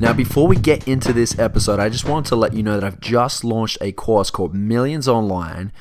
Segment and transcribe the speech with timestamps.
[0.00, 2.84] Now, before we get into this episode, I just want to let you know that
[2.84, 5.72] I've just launched a course called Millions Online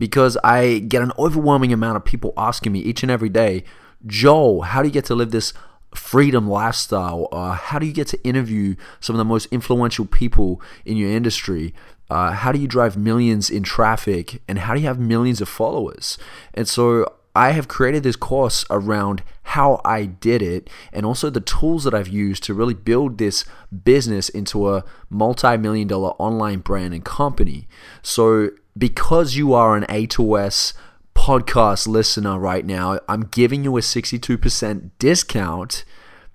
[0.00, 3.62] because I get an overwhelming amount of people asking me each and every day,
[4.04, 5.52] Joel, how do you get to live this
[5.94, 7.28] freedom lifestyle?
[7.30, 11.12] Uh, how do you get to interview some of the most influential people in your
[11.12, 11.72] industry?
[12.10, 14.42] Uh, how do you drive millions in traffic?
[14.48, 16.18] And how do you have millions of followers?
[16.52, 21.40] And so I have created this course around how I did it and also the
[21.40, 23.44] tools that I've used to really build this
[23.84, 27.68] business into a multi million dollar online brand and company.
[28.02, 30.72] So, because you are an A2S
[31.14, 35.84] podcast listener right now, I'm giving you a 62% discount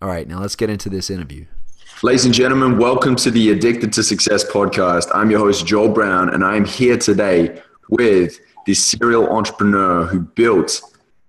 [0.02, 1.46] All right, now let's get into this interview.
[2.04, 5.10] Ladies and gentlemen, welcome to the Addicted to Success podcast.
[5.14, 10.82] I'm your host, Joel Brown, and I'm here today with this serial entrepreneur who built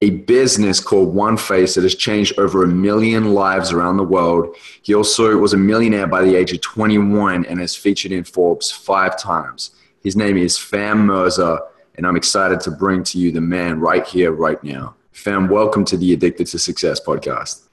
[0.03, 4.57] a business called One Face that has changed over a million lives around the world.
[4.83, 8.71] He also was a millionaire by the age of 21 and has featured in Forbes
[8.71, 9.73] five times.
[10.03, 11.61] His name is Fam Mirza,
[11.97, 14.95] and I'm excited to bring to you the man right here, right now.
[15.13, 17.69] Fam, welcome to the Addicted to Success podcast.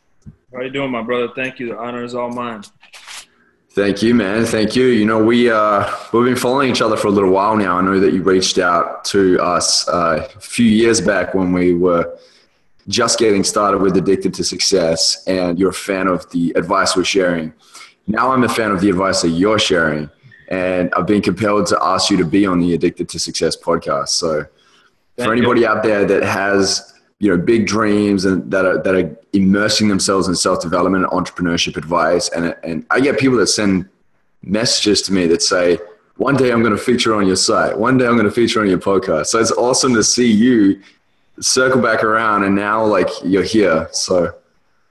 [0.51, 1.29] How are you doing, my brother?
[1.33, 1.69] Thank you.
[1.69, 2.63] The honor is all mine.
[3.77, 4.43] Thank you, man.
[4.43, 4.87] Thank you.
[4.87, 7.77] You know, we uh, we've been following each other for a little while now.
[7.77, 11.75] I know that you reached out to us uh, a few years back when we
[11.75, 12.17] were
[12.87, 17.03] just getting started with Addicted to Success, and you're a fan of the advice we're
[17.03, 17.53] sharing.
[18.07, 20.09] Now I'm a fan of the advice that you're sharing,
[20.49, 24.09] and I've been compelled to ask you to be on the Addicted to Success podcast.
[24.09, 24.47] So,
[25.17, 25.67] Thank for anybody you.
[25.67, 30.27] out there that has you know big dreams and that are that are immersing themselves
[30.27, 32.29] in self development and entrepreneurship advice.
[32.29, 33.89] And and I get people that send
[34.43, 35.79] messages to me that say
[36.17, 37.77] one day I'm going to feature on your site.
[37.77, 39.27] One day I'm going to feature on your podcast.
[39.27, 40.81] So it's awesome to see you
[41.39, 43.87] circle back around and now like you're here.
[43.91, 44.33] So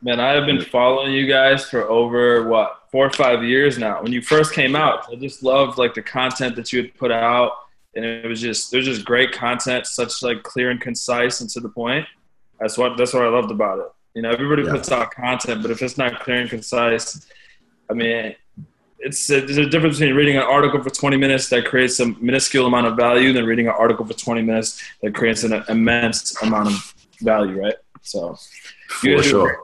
[0.03, 4.03] man I have been following you guys for over what four or five years now.
[4.03, 7.13] When you first came out I just loved like the content that you had put
[7.13, 7.53] out
[7.97, 11.61] and it was just there's just great content such like clear and concise and to
[11.61, 12.07] the point
[12.61, 13.87] that's what that's what I loved about it.
[14.15, 14.73] You know, everybody yeah.
[14.73, 17.27] puts out content, but if it's not clear and concise,
[17.91, 18.35] I mean,
[18.99, 22.07] it's a, there's a difference between reading an article for 20 minutes that creates a
[22.07, 26.41] minuscule amount of value than reading an article for 20 minutes that creates an immense
[26.43, 27.75] amount of value, right?
[28.01, 28.39] So,
[28.89, 29.63] for sure.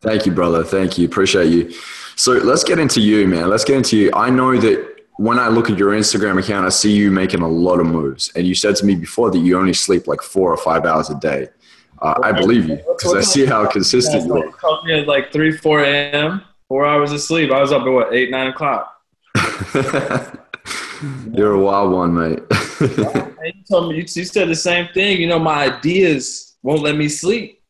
[0.00, 0.62] Thank you, brother.
[0.62, 1.06] Thank you.
[1.06, 1.72] Appreciate you.
[2.14, 3.48] So let's get into you, man.
[3.48, 4.10] Let's get into you.
[4.14, 7.48] I know that when I look at your Instagram account, I see you making a
[7.48, 8.32] lot of moves.
[8.34, 11.10] And you said to me before that you only sleep like four or five hours
[11.10, 11.48] a day.
[12.00, 14.50] Uh, I believe you because I see how consistent you are.
[14.52, 17.52] Called me at like 3, 4 a.m., four hours of sleep.
[17.52, 19.00] I was up at what, 8, 9 o'clock.
[21.32, 22.40] You're a wild one, mate.
[22.80, 25.20] you told me, you said the same thing.
[25.20, 27.60] You know, my ideas won't let me sleep.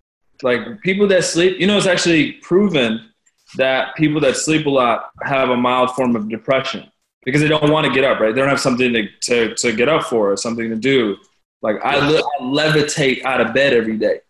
[0.42, 3.10] Like people that sleep, you know, it's actually proven
[3.56, 6.91] that people that sleep a lot have a mild form of depression
[7.24, 8.34] because they don't want to get up, right?
[8.34, 11.16] They don't have something to, to, to get up for, or something to do.
[11.62, 14.20] Like I, I levitate out of bed every day.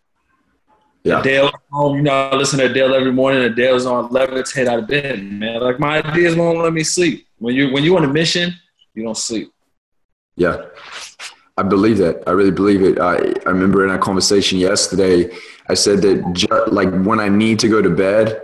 [1.04, 1.20] Yeah.
[1.22, 3.42] Dale home, you know, I listen to Dale every morning.
[3.42, 5.60] And Dale's on levitate out of bed, man.
[5.60, 7.26] Like my ideas won't let me sleep.
[7.38, 8.54] When you when you on a mission,
[8.94, 9.52] you don't sleep.
[10.36, 10.66] Yeah,
[11.56, 12.22] I believe that.
[12.26, 13.00] I really believe it.
[13.00, 15.34] I I remember in our conversation yesterday,
[15.69, 18.40] I said that ju- like when I need to go to bed,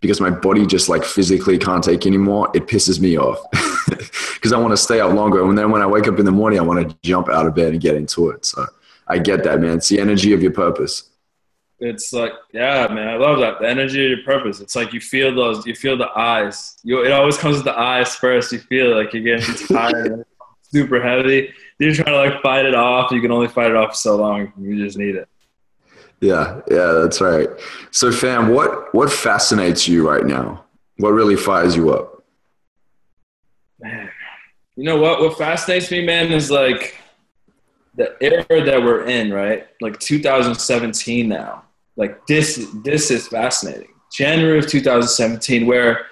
[0.00, 3.38] because my body just like physically can't take anymore, it pisses me off
[4.34, 5.44] because I want to stay out longer.
[5.44, 7.54] And then when I wake up in the morning, I want to jump out of
[7.54, 8.44] bed and get into it.
[8.44, 8.66] So
[9.08, 9.78] I get that, man.
[9.78, 11.10] It's the energy of your purpose.
[11.78, 13.60] It's like, yeah, man, I love that.
[13.60, 14.60] The energy of your purpose.
[14.60, 16.76] It's like you feel those, you feel the eyes.
[16.82, 18.50] You, it always comes with the eyes first.
[18.52, 20.24] You feel like you're getting tired,
[20.62, 21.52] super heavy.
[21.78, 23.10] You're trying to like fight it off.
[23.12, 24.52] You can only fight it off so long.
[24.58, 25.28] You just need it.
[26.20, 27.48] Yeah, yeah, that's right.
[27.90, 30.64] So, fam, what what fascinates you right now?
[30.98, 32.24] What really fires you up?
[33.80, 34.10] Man,
[34.76, 35.20] you know what?
[35.20, 36.96] What fascinates me, man, is like
[37.96, 39.66] the era that we're in, right?
[39.80, 41.64] Like 2017 now.
[41.96, 43.88] Like this, this is fascinating.
[44.12, 46.06] January of 2017, where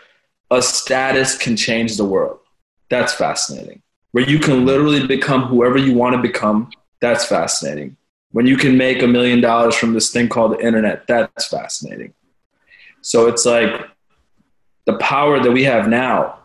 [0.50, 2.38] a status can change the world.
[2.90, 3.82] That's fascinating.
[4.12, 6.70] Where you can literally become whoever you want to become.
[7.00, 7.96] That's fascinating.
[8.34, 12.14] When you can make a million dollars from this thing called the internet, that's fascinating.
[13.00, 13.70] So it's like
[14.86, 16.40] the power that we have now,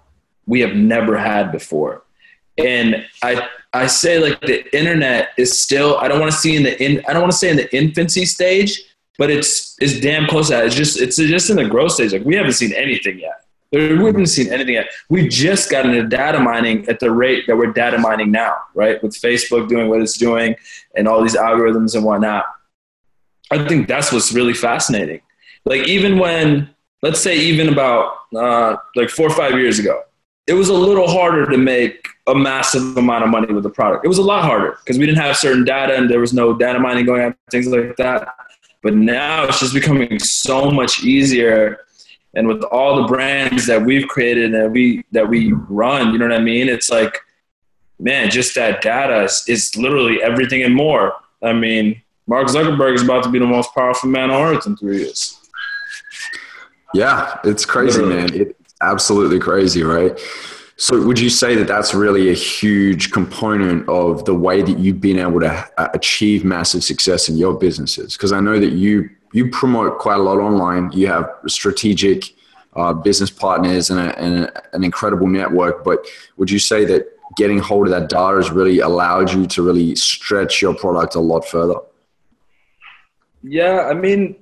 [0.45, 2.03] we have never had before.
[2.59, 6.61] And I I say like the internet is still I don't want to see in
[6.61, 8.83] the in I don't want to say in the infancy stage,
[9.17, 10.65] but it's it's damn close to that.
[10.67, 12.13] It's just it's just in the growth stage.
[12.13, 13.45] Like we haven't seen anything yet.
[13.71, 14.87] We haven't seen anything yet.
[15.09, 19.01] We just got into data mining at the rate that we're data mining now, right?
[19.03, 20.55] With Facebook doing what it's doing
[20.95, 22.45] and all these algorithms and whatnot.
[23.51, 25.21] I think that's what's really fascinating.
[25.65, 26.69] Like even when,
[27.03, 30.01] let's say, even about uh, like four or five years ago,
[30.47, 34.03] it was a little harder to make a massive amount of money with the product.
[34.03, 36.55] It was a lot harder because we didn't have certain data and there was no
[36.57, 38.33] data mining going on, things like that.
[38.81, 41.81] But now it's just becoming so much easier
[42.35, 46.27] and with all the brands that we've created and we that we run you know
[46.27, 46.69] what i mean?
[46.69, 47.19] It's like
[47.99, 51.13] man just that data is, is literally everything and more.
[51.43, 54.77] I mean mark zuckerberg is about to be the most powerful man on earth in
[54.77, 55.39] three years.
[56.93, 58.31] Yeah it's crazy literally.
[58.31, 58.41] man.
[58.41, 60.19] It's absolutely crazy right?
[60.77, 65.01] So would you say that that's really a huge component of the way that you've
[65.01, 68.15] been able to uh, achieve massive success in your businesses?
[68.15, 70.91] Because i know that you you promote quite a lot online.
[70.91, 72.33] You have strategic
[72.75, 75.83] uh, business partners and, a, and a, an incredible network.
[75.83, 76.05] But
[76.37, 79.95] would you say that getting hold of that data has really allowed you to really
[79.95, 81.75] stretch your product a lot further?
[83.43, 84.35] Yeah, I mean,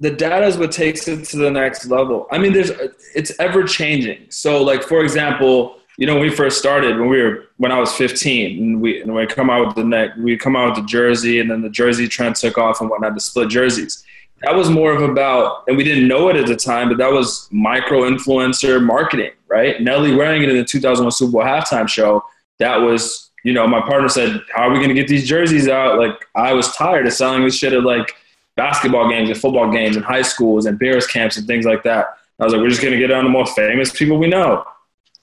[0.00, 2.26] the data is what takes it to the next level.
[2.30, 2.70] I mean, there's
[3.14, 4.26] it's ever changing.
[4.30, 7.78] So, like for example, you know, when we first started, when we were when I
[7.78, 10.76] was 15, and we and we come out with the neck, we come out with
[10.76, 14.04] the jersey, and then the jersey trend took off and whatnot, the split jerseys
[14.42, 17.12] that was more of about, and we didn't know it at the time, but that
[17.12, 19.80] was micro influencer marketing, right?
[19.80, 22.24] Nelly wearing it in the 2001 Super Bowl halftime show.
[22.58, 25.68] That was, you know, my partner said, "How are we going to get these jerseys
[25.68, 28.14] out?" Like I was tired of selling this shit at like
[28.56, 32.18] basketball games and football games and high schools and Bears camps and things like that.
[32.38, 34.64] I was like, we're just going to get on the most famous people we know.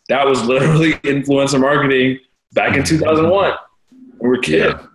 [0.07, 2.19] That was literally influencer marketing
[2.53, 3.53] back in 2001.
[4.19, 4.75] We were kids.
[4.81, 4.87] Yeah.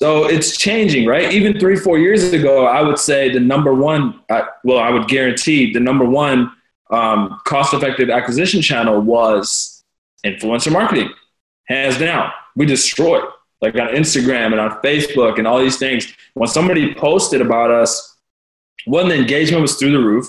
[0.00, 1.30] So it's changing, right?
[1.30, 5.08] Even three, four years ago, I would say the number one, uh, well, I would
[5.08, 6.50] guarantee the number one
[6.90, 9.84] um, cost effective acquisition channel was
[10.24, 11.10] influencer marketing,
[11.64, 12.30] hands down.
[12.56, 13.24] We destroyed,
[13.60, 16.10] like on Instagram and on Facebook and all these things.
[16.32, 18.16] When somebody posted about us,
[18.86, 20.28] one, the engagement was through the roof,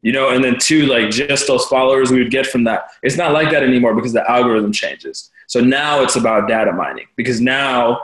[0.00, 2.84] you know, and then two, like just those followers we would get from that.
[3.02, 5.28] It's not like that anymore because the algorithm changes.
[5.48, 8.00] So now it's about data mining because now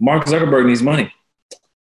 [0.00, 1.12] Mark Zuckerberg needs money.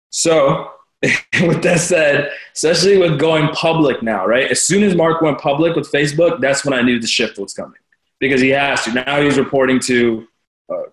[0.10, 0.72] So,
[1.42, 4.52] with that said, especially with going public now, right?
[4.52, 7.54] As soon as Mark went public with Facebook, that's when I knew the shift was
[7.54, 7.80] coming
[8.20, 8.94] because he has to.
[8.94, 10.28] Now he's reporting to
[10.70, 10.84] a uh,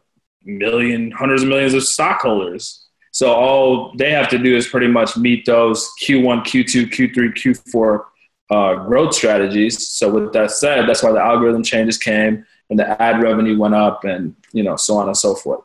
[0.44, 2.86] million, hundreds of millions of stockholders.
[3.12, 8.04] So all they have to do is pretty much meet those Q1, Q2, Q3, Q4
[8.50, 9.90] uh, growth strategies.
[9.90, 13.74] So with that said, that's why the algorithm changes came and the ad revenue went
[13.74, 15.60] up and you know so on and so forth.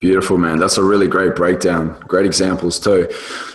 [0.00, 0.58] Beautiful, man.
[0.58, 1.98] That's a really great breakdown.
[2.06, 3.08] Great examples, too.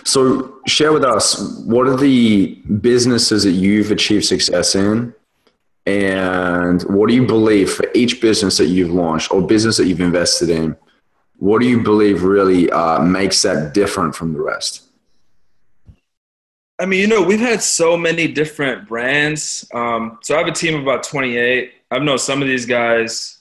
[0.04, 5.14] So, share with us what are the businesses that you've achieved success in?
[5.86, 10.00] And what do you believe for each business that you've launched or business that you've
[10.00, 10.76] invested in?
[11.38, 14.82] What do you believe really uh, makes that different from the rest?
[16.78, 19.66] I mean, you know, we've had so many different brands.
[19.72, 21.72] Um, so I have a team of about 28.
[21.90, 23.38] I've known some of these guys,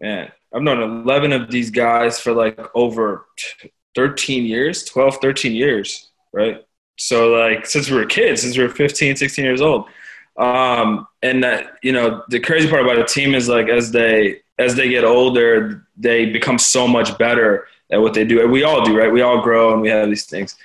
[0.00, 3.26] man, I've known 11 of these guys for like over
[3.94, 6.64] 13 years, 12, 13 years, right?
[6.98, 9.86] So like since we were kids, since we were 15, 16 years old.
[10.36, 14.42] Um, and that, you know, the crazy part about a team is like as they
[14.58, 18.42] as they get older, they become so much better at what they do.
[18.42, 19.12] And we all do, right?
[19.12, 20.56] We all grow and we have these things.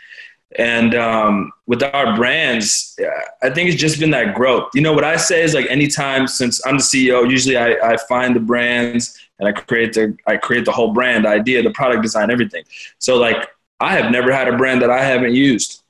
[0.58, 2.98] And um, with our brands,
[3.42, 4.70] I think it's just been that growth.
[4.74, 7.98] You know, what I say is like anytime since I'm the CEO, usually I, I
[7.98, 12.04] find the brands and I create the I create the whole brand idea, the product
[12.04, 12.64] design, everything.
[13.00, 15.82] So like I have never had a brand that I haven't used.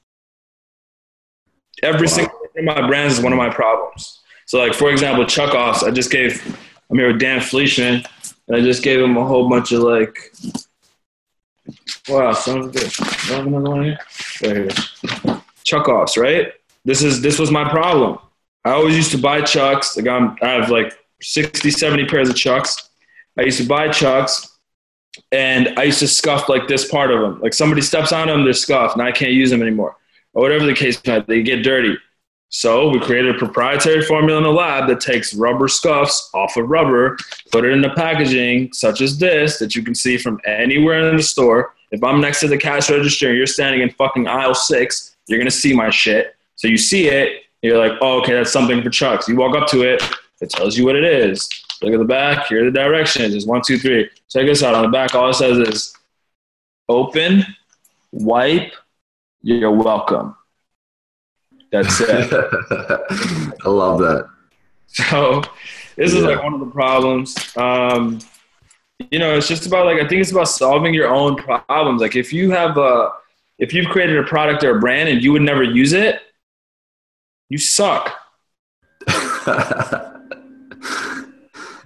[1.84, 2.14] Every wow.
[2.14, 4.22] single one of my brands is one of my problems.
[4.46, 6.42] So like for example, Chuck Offs, I just gave
[6.90, 8.06] I'm here with Dan Fleyshman,
[8.48, 10.34] and I just gave him a whole bunch of like
[12.08, 13.28] wow, son of a bitch.
[13.28, 14.00] Do I have another one here?
[14.44, 15.42] Right here.
[15.66, 16.54] Chuck Offs, right?
[16.86, 18.18] This is this was my problem.
[18.64, 19.98] I always used to buy chucks.
[19.98, 22.90] Like I'm, I have like 60, 70 pairs of chucks.
[23.38, 24.58] I used to buy chucks,
[25.32, 27.42] and I used to scuff like this part of them.
[27.42, 29.96] Like somebody steps on them, they're scuffed, and I can't use them anymore,
[30.34, 31.20] or whatever the case be.
[31.28, 31.98] They get dirty.
[32.54, 36.70] So we created a proprietary formula in the lab that takes rubber scuffs off of
[36.70, 37.18] rubber,
[37.50, 41.16] put it in the packaging such as this that you can see from anywhere in
[41.16, 41.76] the store.
[41.92, 45.40] If I'm next to the cash register and you're standing in fucking aisle six, you're
[45.40, 46.36] gonna see my shit.
[46.58, 49.30] So you see it, you're like, oh, okay, that's something for Chucks.
[49.30, 50.04] You walk up to it,
[50.42, 51.48] it tells you what it is.
[51.82, 53.34] Look at the back, here are the directions.
[53.34, 54.10] It's one, two, three.
[54.30, 54.76] Check this out.
[54.76, 55.96] On the back, all it says is
[56.88, 57.44] open,
[58.12, 58.74] wipe,
[59.42, 60.36] you're welcome.
[61.72, 62.32] That's it.
[63.66, 64.30] I love that.
[64.88, 65.42] So
[65.96, 67.36] this is like one of the problems.
[67.58, 68.20] Um,
[69.10, 72.02] you know, it's just about like I think it's about solving your own problems.
[72.02, 73.12] Like if you have a
[73.58, 76.20] if you've created a product or a brand and you would never use it,
[77.50, 78.14] you suck.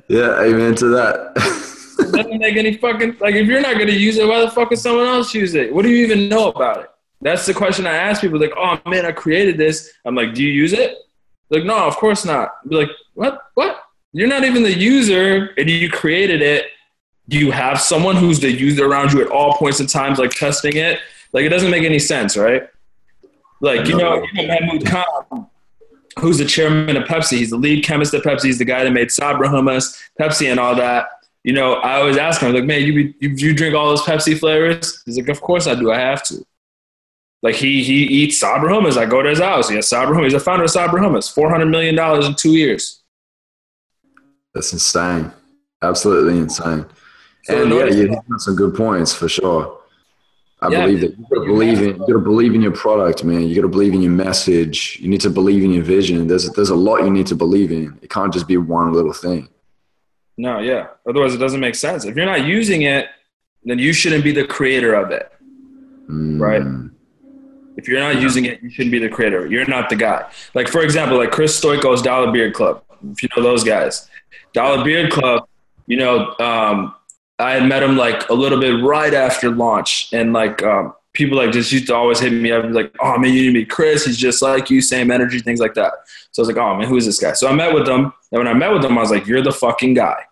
[0.08, 1.34] yeah, amen to that.
[1.98, 4.82] doesn't make any fucking like if you're not gonna use it, why the fuck is
[4.82, 5.74] someone else use it?
[5.74, 6.90] What do you even know about it?
[7.22, 8.40] That's the question I ask people.
[8.40, 9.92] Like, oh man, I created this.
[10.06, 10.98] I'm like, do you use it?
[11.50, 12.52] Like, no, of course not.
[12.68, 13.40] Be like, what?
[13.54, 13.82] What?
[14.14, 16.68] You're not even the user, and you created it.
[17.28, 20.32] Do you have someone who's the user around you at all points in times, like
[20.32, 21.00] testing it?
[21.34, 22.64] Like, it doesn't make any sense, right?
[23.60, 25.48] Like, you know, you know Mahmoud Khan,
[26.20, 27.38] who's the chairman of Pepsi.
[27.38, 28.46] He's the lead chemist at Pepsi.
[28.46, 31.08] He's the guy that made Sabra hummus, Pepsi, and all that.
[31.44, 34.38] You know, I always ask him, like, man, you, you, you drink all those Pepsi
[34.38, 35.04] flavors?
[35.06, 35.92] He's like, of course I do.
[35.92, 36.44] I have to.
[37.44, 38.98] Like he he eats Sabra hummus.
[38.98, 39.70] I go to his house.
[39.70, 40.24] He has Sabra hummus.
[40.24, 41.32] He's the founder of Sabra hummus.
[41.32, 43.04] Four hundred million dollars in two years.
[44.56, 45.32] That's insane.
[45.84, 46.88] Absolutely insane.
[47.44, 49.80] So and yeah, you have some good points for sure.
[50.66, 53.48] I yeah, believe that you gotta believe in you gotta believe in your product, man.
[53.48, 55.00] You gotta believe in your message.
[55.00, 56.28] You need to believe in your vision.
[56.28, 57.98] There's there's a lot you need to believe in.
[58.02, 59.50] It can't just be one little thing.
[60.38, 60.88] No, yeah.
[61.08, 62.04] Otherwise, it doesn't make sense.
[62.06, 63.08] If you're not using it,
[63.64, 65.32] then you shouldn't be the creator of it,
[66.10, 66.40] mm.
[66.40, 66.62] right?
[67.78, 69.48] If you're not using it, you shouldn't be the creator.
[69.48, 70.30] You're not the guy.
[70.54, 72.84] Like for example, like Chris Stoikos' Dollar Beard Club.
[73.12, 74.10] If you know those guys,
[74.54, 75.48] Dollar Beard Club.
[75.88, 76.96] You know, um,
[77.40, 81.38] I had met him like a little bit right after launch, and like um, people
[81.38, 83.70] like just used to always hit me up like, "Oh man, you need to meet
[83.70, 84.06] Chris.
[84.06, 85.94] He's just like you, same energy, things like that."
[86.32, 88.14] So I was like, "Oh man, who is this guy?" So I met with him,
[88.32, 90.24] and when I met with him, I was like, "You're the fucking guy.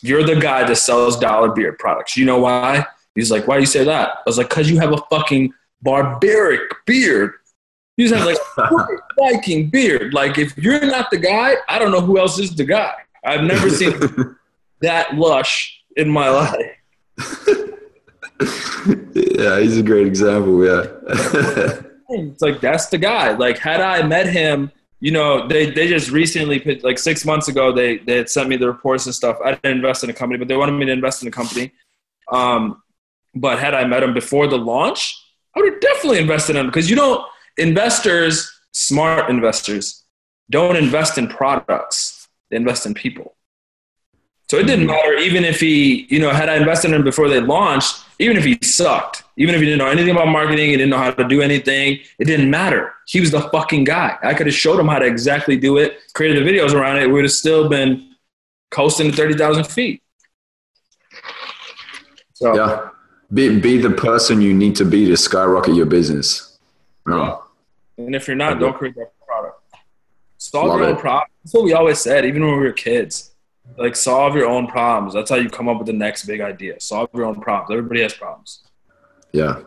[0.00, 2.16] You're the guy that sells Dollar Beard products.
[2.16, 4.78] You know why?" He's like, "Why do you say that?" I was like, "Cause you
[4.78, 5.52] have a fucking
[5.82, 7.32] barbaric beard.
[7.96, 10.14] You just have like a Viking beard.
[10.14, 12.94] Like if you're not the guy, I don't know who else is the guy.
[13.24, 14.36] I've never seen
[14.80, 16.76] that lush in my life.
[19.14, 20.64] yeah, he's a great example.
[20.64, 20.86] Yeah.
[22.08, 23.32] it's like that's the guy.
[23.32, 27.72] Like had I met him, you know, they they just recently like six months ago
[27.72, 29.38] they they had sent me the reports and stuff.
[29.44, 31.72] I didn't invest in a company, but they wanted me to invest in a company.
[32.32, 32.82] Um,
[33.34, 35.14] but had I met him before the launch,
[35.56, 37.26] I would have definitely invested in them because you know,
[37.56, 40.04] investors, smart investors,
[40.48, 43.34] don't invest in products, they invest in people.
[44.50, 44.92] So it didn't mm-hmm.
[44.92, 48.36] matter even if he, you know, had I invested in him before they launched, even
[48.36, 51.10] if he sucked, even if he didn't know anything about marketing, he didn't know how
[51.10, 52.94] to do anything, it didn't matter.
[53.06, 54.16] He was the fucking guy.
[54.22, 57.06] I could have showed him how to exactly do it, created the videos around it,
[57.06, 58.14] we would have still been
[58.70, 60.02] coasting to 30,000 feet.
[62.34, 62.88] So, yeah.
[63.32, 66.58] Be be the person you need to be to skyrocket your business.
[67.04, 67.44] No.
[67.98, 69.60] And if you're not, don't create that product.
[70.38, 71.30] Solve Love your own problems.
[71.44, 73.27] That's what we always said, even when we were kids.
[73.76, 75.14] Like solve your own problems.
[75.14, 76.80] That's how you come up with the next big idea.
[76.80, 77.76] Solve your own problems.
[77.76, 78.64] Everybody has problems.
[79.32, 79.60] Yeah.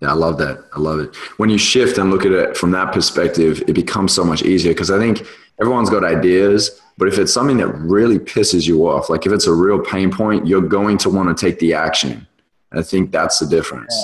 [0.00, 0.62] Yeah, I love that.
[0.74, 1.16] I love it.
[1.38, 4.72] When you shift and look at it from that perspective, it becomes so much easier
[4.72, 5.26] because I think
[5.58, 9.46] everyone's got ideas, but if it's something that really pisses you off, like if it's
[9.46, 12.26] a real pain point, you're going to want to take the action.
[12.72, 13.94] I think that's the difference.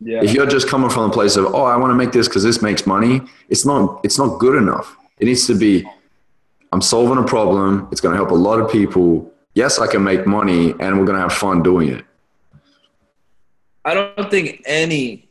[0.00, 0.16] Yeah.
[0.16, 0.24] yeah.
[0.24, 2.44] If you're just coming from a place of, oh, I want to make this because
[2.44, 4.96] this makes money, it's not it's not good enough.
[5.18, 5.88] It needs to be,
[6.72, 7.88] I'm solving a problem.
[7.92, 9.30] It's going to help a lot of people.
[9.54, 12.04] Yes, I can make money, and we're going to have fun doing it.
[13.84, 15.28] I don't think any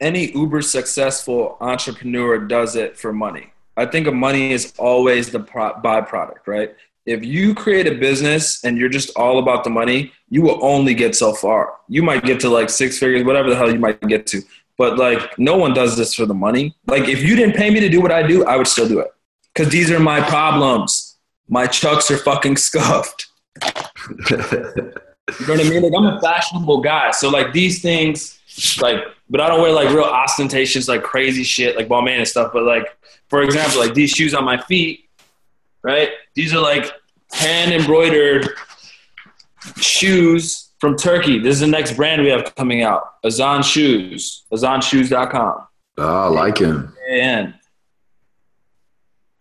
[0.00, 3.52] any uber successful entrepreneur does it for money.
[3.76, 6.76] I think money is always the pro- byproduct, right?
[7.08, 10.92] if you create a business and you're just all about the money, you will only
[10.92, 11.76] get so far.
[11.88, 14.42] You might get to like six figures, whatever the hell you might get to.
[14.76, 16.76] But like, no one does this for the money.
[16.86, 19.00] Like, if you didn't pay me to do what I do, I would still do
[19.00, 19.08] it.
[19.58, 21.16] Because these are my problems.
[21.48, 23.26] My chucks are fucking scuffed.
[23.60, 24.94] you know
[25.48, 25.82] what I mean?
[25.82, 27.10] Like, I'm a fashionable guy.
[27.10, 28.38] So, like, these things,
[28.80, 32.52] like, but I don't wear like real ostentatious, like crazy shit, like Balmain and stuff.
[32.52, 32.96] But, like,
[33.30, 35.08] for example, like these shoes on my feet,
[35.82, 36.10] right?
[36.36, 36.92] These are like
[37.32, 38.50] hand embroidered
[39.78, 41.40] shoes from Turkey.
[41.40, 43.14] This is the next brand we have coming out.
[43.24, 44.44] Azan Shoes.
[44.52, 45.66] AzanShoes.com.
[45.98, 46.94] Oh, ah, I like him.
[47.10, 47.54] And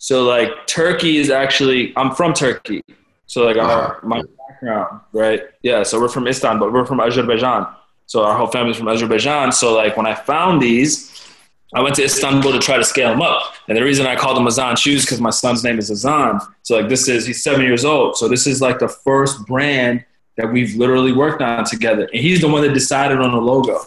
[0.08, 2.82] so like Turkey is actually I'm from Turkey.
[3.26, 4.08] So like our, uh-huh.
[4.08, 5.42] my background, right?
[5.64, 6.70] Yeah, so we're from Istanbul.
[6.70, 7.68] But we're from Azerbaijan.
[8.06, 9.52] So our whole family's from Azerbaijan.
[9.52, 11.30] So like when I found these,
[11.76, 13.54] I went to Istanbul to try to scale them up.
[13.68, 16.40] And the reason I called them Azan shoes because my son's name is Azan.
[16.64, 18.16] So like this is he's seven years old.
[18.16, 20.06] So this is like the first brand
[20.38, 22.08] that we've literally worked on together.
[22.14, 23.82] And he's the one that decided on the logo.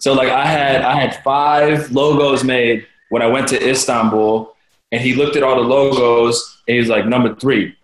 [0.00, 4.51] So like I had I had five logos made when I went to Istanbul
[4.92, 7.74] and he looked at all the logos and he's like number three.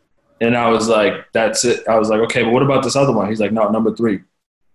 [0.40, 1.88] And I was like, that's it.
[1.88, 3.28] I was like, okay, but what about this other one?
[3.28, 4.20] He's like, no, number three.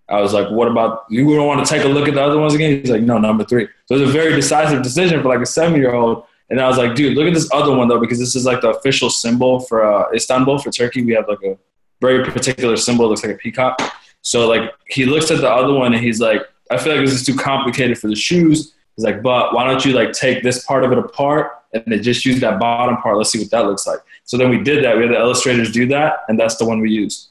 [0.09, 2.37] I was like, what about you don't want to take a look at the other
[2.37, 2.81] ones again?
[2.81, 3.67] He's like, no, number three.
[3.85, 6.25] So it was a very decisive decision for like a seven year old.
[6.49, 8.61] And I was like, dude, look at this other one though, because this is like
[8.61, 11.03] the official symbol for uh, Istanbul for Turkey.
[11.03, 11.57] We have like a
[12.01, 13.79] very particular symbol, it looks like a peacock.
[14.21, 17.13] So like he looks at the other one and he's like, I feel like this
[17.13, 18.73] is too complicated for the shoes.
[18.95, 22.01] He's like, but why don't you like take this part of it apart and then
[22.01, 23.17] just use that bottom part?
[23.17, 23.99] Let's see what that looks like.
[24.25, 24.95] So then we did that.
[24.95, 27.29] We had the illustrators do that, and that's the one we used.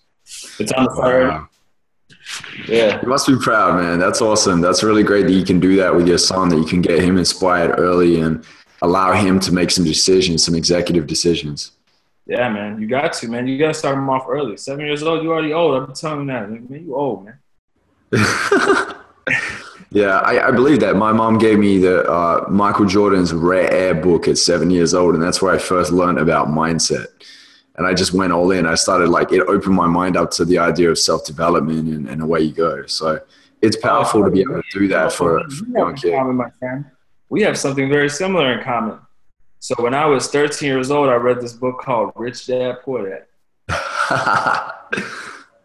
[0.58, 1.28] It's on the fire.
[1.28, 1.48] Wow.
[2.66, 3.00] Yeah.
[3.02, 3.98] You must be proud, man.
[3.98, 4.60] That's awesome.
[4.60, 7.02] That's really great that you can do that with your son, that you can get
[7.02, 8.44] him inspired early and
[8.80, 11.72] allow him to make some decisions, some executive decisions.
[12.26, 12.80] Yeah, man.
[12.80, 13.46] You got to, man.
[13.46, 14.56] You got to start him off early.
[14.56, 15.82] Seven years old, you already old.
[15.82, 16.50] I'm telling you that.
[16.50, 17.38] Man, you old, man.
[19.94, 20.96] yeah, I, I, believe that.
[20.96, 25.14] My mom gave me the uh, Michael Jordan's Rare Air book at seven years old,
[25.14, 27.06] and that's where I first learned about mindset
[27.76, 28.66] and I just went all in.
[28.66, 32.08] I started like it opened my mind up to the idea of self development and,
[32.08, 32.86] and away you go.
[32.86, 33.20] So
[33.60, 36.14] it's powerful to be able to do that for, a young kid.
[36.14, 36.84] Common, my friend.
[37.28, 38.98] We have something very similar in common.
[39.58, 43.08] So when I was 13 years old, I read this book called Rich Dad Poor
[43.08, 43.26] Dad.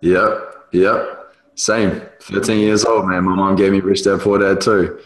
[0.01, 1.16] yep, yep.
[1.57, 2.01] Same.
[2.21, 3.23] 13 years old, man.
[3.23, 4.99] My mom gave me Rich Dad Poor Dad too.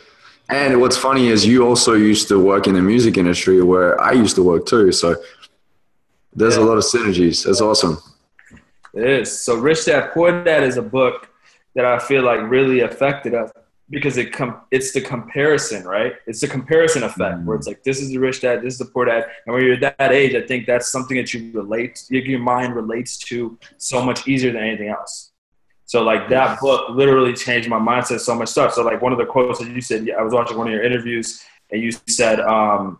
[0.49, 4.11] And what's funny is you also used to work in the music industry where I
[4.11, 4.91] used to work too.
[4.91, 5.15] So
[6.33, 6.63] there's yeah.
[6.63, 7.45] a lot of synergies.
[7.45, 7.97] That's awesome.
[8.93, 9.41] It is.
[9.41, 11.29] So Rich Dad Poor Dad is a book
[11.73, 13.49] that I feel like really affected us
[13.89, 16.15] because it com- it's the comparison, right?
[16.27, 17.45] It's the comparison effect mm-hmm.
[17.45, 19.65] where it's like this is the rich dad, this is the poor dad, and when
[19.65, 24.01] you're that age, I think that's something that you relate, your mind relates to so
[24.01, 25.30] much easier than anything else.
[25.91, 28.73] So like that book literally changed my mindset so much stuff.
[28.73, 30.83] So like one of the quotes that you said, I was watching one of your
[30.83, 32.97] interviews, and you said, um,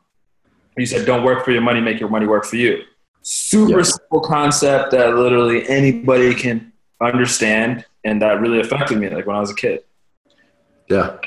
[0.75, 2.83] you said, "Don't work for your money, make your money work for you."
[3.21, 3.83] super yeah.
[3.83, 9.39] simple concept that literally anybody can understand and that really affected me like when i
[9.39, 9.83] was a kid.
[10.89, 11.17] Yeah.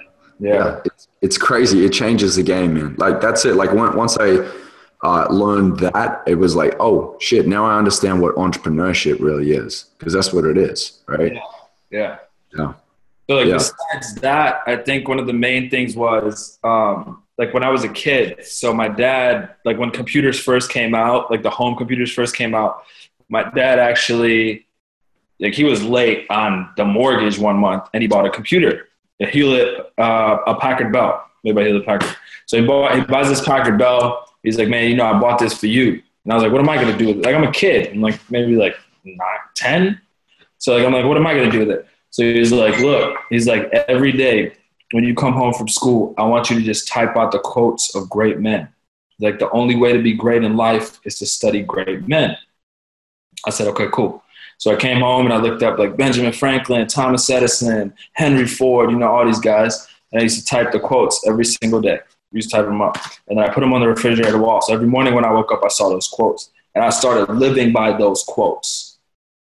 [0.41, 0.81] Yeah, yeah.
[0.85, 1.87] It's, it's crazy.
[1.87, 2.97] It changes the game man.
[2.99, 3.55] Like that's it.
[3.55, 4.45] Like once i
[5.03, 9.87] uh, learned that it was like oh shit now i understand what entrepreneurship really is
[9.99, 11.35] because that's what it is right?
[11.35, 11.41] Yeah
[11.95, 12.19] yeah,
[12.57, 12.73] yeah.
[13.29, 13.55] so like yeah.
[13.55, 17.85] besides that i think one of the main things was um, like when I was
[17.85, 18.45] a kid.
[18.45, 22.55] So my dad, like when computers first came out, like the home computers first came
[22.55, 22.85] out,
[23.29, 24.67] my dad actually,
[25.41, 28.89] like he was late on the mortgage one month and he bought a computer,
[29.21, 32.17] a Hewlett, uh, a Packard Bell, made by Hewlett Packard.
[32.47, 34.29] So he bought, he buys this Packard Bell.
[34.43, 36.03] He's like, man, you know, I bought this for you.
[36.25, 37.25] And I was like, what am I going to do with it?
[37.25, 37.93] Like, I'm a kid.
[37.93, 39.17] I'm like, maybe like nine,
[39.55, 40.01] 10.
[40.65, 41.87] So like, I'm like, what am I to do with it?
[42.09, 44.55] So he's like, look, he's like, every day
[44.93, 47.95] when you come home from school, I want you to just type out the quotes
[47.95, 48.69] of great men.
[49.21, 52.39] Like the only way to be great in life is to study great men.
[53.47, 54.23] I said, okay, cool.
[54.57, 58.91] So I came home and I looked up like Benjamin Franklin, Thomas Edison, Henry Ford,
[58.91, 59.87] you know, all these guys.
[60.13, 61.99] And I used to type the quotes every single day.
[61.99, 62.97] I used to type them up.
[63.29, 64.63] And then I put them on the refrigerator wall.
[64.63, 66.51] So every morning when I woke up, I saw those quotes.
[66.75, 68.84] And I started living by those quotes.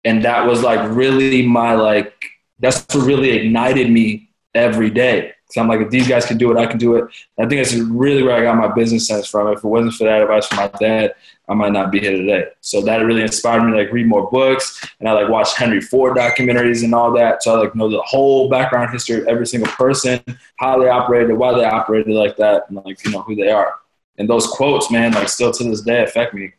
[0.07, 2.15] And that was like really my like,
[2.61, 5.33] that's what really ignited me every day.
[5.51, 7.03] So I'm like, if these guys can do it, I can do it.
[7.37, 9.49] And I think that's really where I got my business sense from.
[9.49, 11.15] If it wasn't for that advice from my dad,
[11.49, 12.47] I might not be here today.
[12.61, 15.81] So that really inspired me to like read more books and I like watch Henry
[15.81, 17.43] Ford documentaries and all that.
[17.43, 20.23] So I like know the whole background history of every single person,
[20.57, 23.75] how they operated, why they operated like that, and like you know who they are.
[24.19, 26.53] And those quotes, man, like still to this day affect me.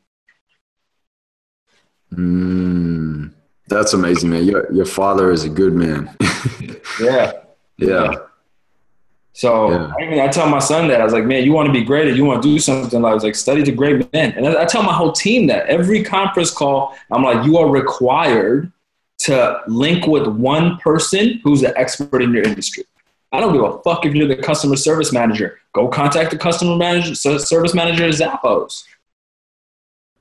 [2.13, 3.33] Mm,
[3.67, 4.45] that's amazing, man.
[4.45, 6.15] Your your father is a good man.
[7.01, 7.31] yeah.
[7.77, 8.13] Yeah.
[9.33, 9.93] So yeah.
[9.99, 11.83] I, mean, I tell my son that I was like, man, you want to be
[11.83, 13.05] great, you want to do something.
[13.05, 15.67] I was like, study the great men, and I, I tell my whole team that
[15.67, 18.71] every conference call, I'm like, you are required
[19.19, 22.83] to link with one person who's an expert in your industry.
[23.31, 25.59] I don't give a fuck if you're the customer service manager.
[25.73, 28.85] Go contact the customer manager, service manager at Zappos.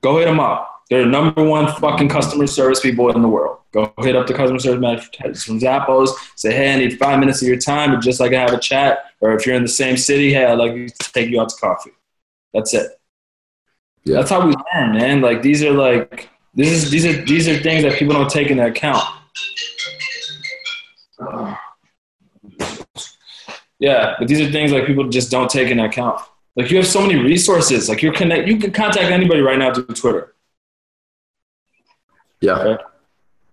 [0.03, 0.76] Go hit them up.
[0.89, 3.59] They're the number one fucking customer service people in the world.
[3.73, 6.11] Go hit up the customer service manager from Zappos.
[6.37, 8.61] Say, hey, I need five minutes of your time, but just like I have a
[8.61, 9.07] chat.
[9.21, 11.57] Or if you're in the same city, hey, I'd like to take you out to
[11.57, 11.91] coffee.
[12.55, 12.93] That's it.
[14.05, 14.19] Yeah.
[14.19, 15.21] That's how we learn, man.
[15.21, 18.51] Like these are like this is these are these are things that people don't take
[18.51, 19.05] into account.
[23.79, 26.21] Yeah, but these are things like people just don't take into account.
[26.55, 27.89] Like you have so many resources.
[27.89, 30.36] Like you're connect, you can contact anybody right now through Twitter.
[32.47, 32.59] Yeah.
[32.59, 32.83] Okay.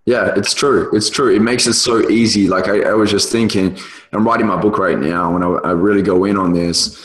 [0.05, 0.93] Yeah, it's true.
[0.93, 1.33] It's true.
[1.33, 2.47] It makes it so easy.
[2.47, 3.77] Like I, I was just thinking,
[4.11, 6.99] I'm writing my book right now, and I, I really go in on this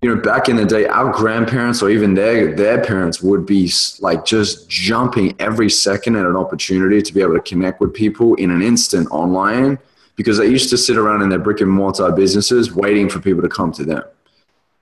[0.00, 3.70] you know, back in the day, our grandparents or even their their parents would be
[4.00, 8.34] like just jumping every second at an opportunity to be able to connect with people
[8.36, 9.78] in an instant online
[10.14, 13.42] because they used to sit around in their brick and mortar businesses waiting for people
[13.42, 14.02] to come to them.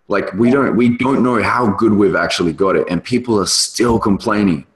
[0.08, 3.46] Like we don't we don't know how good we've actually got it, and people are
[3.46, 4.66] still complaining.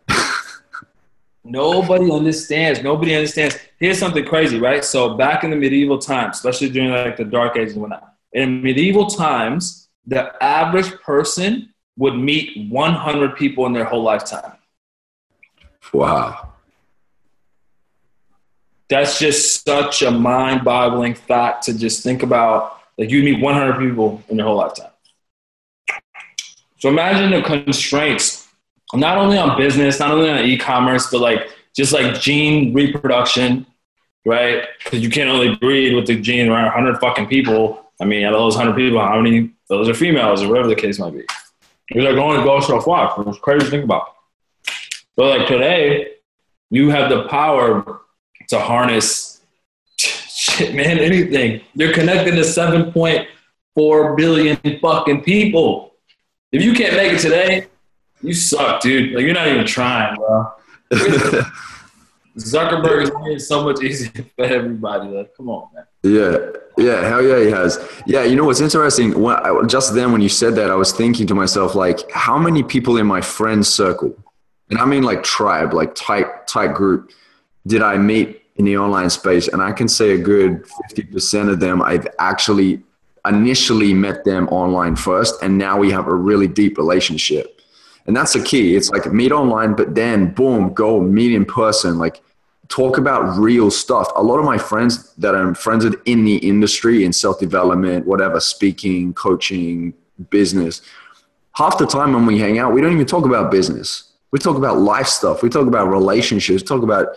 [1.50, 2.82] Nobody understands.
[2.82, 3.58] Nobody understands.
[3.78, 4.84] Here's something crazy, right?
[4.84, 8.62] So back in the medieval times, especially during like the dark ages and whatnot, in
[8.62, 14.52] medieval times the average person would meet 100 people in their whole lifetime.
[15.92, 16.54] Wow.
[18.88, 22.78] That's just such a mind boggling fact to just think about.
[22.98, 24.90] Like, you meet 100 people in your whole lifetime.
[26.78, 28.39] So imagine the constraints,
[28.94, 33.66] not only on business, not only on e commerce, but like just like gene reproduction,
[34.26, 34.64] right?
[34.82, 37.92] Because you can't only breed with the gene around 100 fucking people.
[38.00, 40.74] I mean, out of those 100 people, how many those are females or whatever the
[40.74, 41.24] case might be.
[41.90, 43.14] You're like going to go so far.
[43.26, 44.14] It's crazy to think about.
[45.16, 46.08] But like today,
[46.70, 48.00] you have the power
[48.48, 49.40] to harness
[49.96, 51.60] shit, man, anything.
[51.74, 55.94] You're connected to 7.4 billion fucking people.
[56.52, 57.66] If you can't make it today,
[58.22, 59.12] you suck, dude.
[59.12, 60.52] Like you're not even trying, bro.
[62.38, 65.08] Zuckerberg is so much easier for everybody.
[65.08, 65.84] Like, come on, man.
[66.02, 66.38] Yeah,
[66.78, 67.78] yeah, hell yeah, he has.
[68.06, 69.20] Yeah, you know what's interesting?
[69.20, 72.38] When I, just then, when you said that, I was thinking to myself, like, how
[72.38, 74.16] many people in my friend circle,
[74.70, 77.10] and I mean like tribe, like tight, tight group,
[77.66, 79.48] did I meet in the online space?
[79.48, 82.82] And I can say a good fifty percent of them, I've actually
[83.26, 87.59] initially met them online first, and now we have a really deep relationship.
[88.06, 88.76] And that's the key.
[88.76, 91.98] It's like meet online, but then boom, go meet in person.
[91.98, 92.22] Like
[92.68, 94.08] talk about real stuff.
[94.16, 98.06] A lot of my friends that I'm friends with in the industry, in self development,
[98.06, 99.94] whatever, speaking, coaching,
[100.30, 100.82] business,
[101.54, 104.04] half the time when we hang out, we don't even talk about business.
[104.30, 105.42] We talk about life stuff.
[105.42, 106.62] We talk about relationships.
[106.62, 107.08] Talk about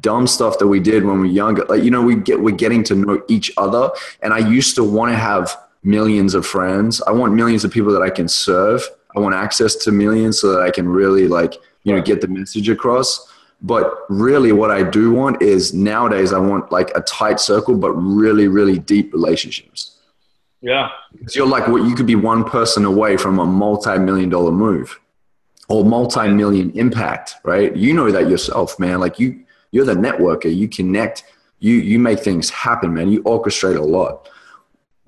[0.00, 1.64] dumb stuff that we did when we were younger.
[1.64, 3.90] Like you know, we get we're getting to know each other.
[4.22, 7.02] And I used to want to have millions of friends.
[7.02, 8.82] I want millions of people that I can serve.
[9.16, 12.28] I want access to millions so that I can really like you know get the
[12.28, 17.38] message across but really, what I do want is nowadays I want like a tight
[17.38, 19.98] circle, but really, really deep relationships.
[20.60, 20.90] Yeah.
[21.12, 24.98] Because you're like what you could be one person away from a multi-million dollar move
[25.68, 27.74] or multi-million impact, right?
[27.76, 28.98] You know that yourself, man.
[28.98, 30.54] Like you, you're the networker.
[30.54, 31.24] You connect.
[31.60, 33.12] You you make things happen, man.
[33.12, 34.28] You orchestrate a lot.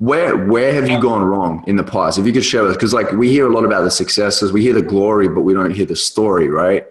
[0.05, 2.19] Where where have you gone wrong in the past?
[2.19, 4.53] If you could share with us, because like we hear a lot about the successes,
[4.53, 6.87] we hear the glory, but we don't hear the story, right?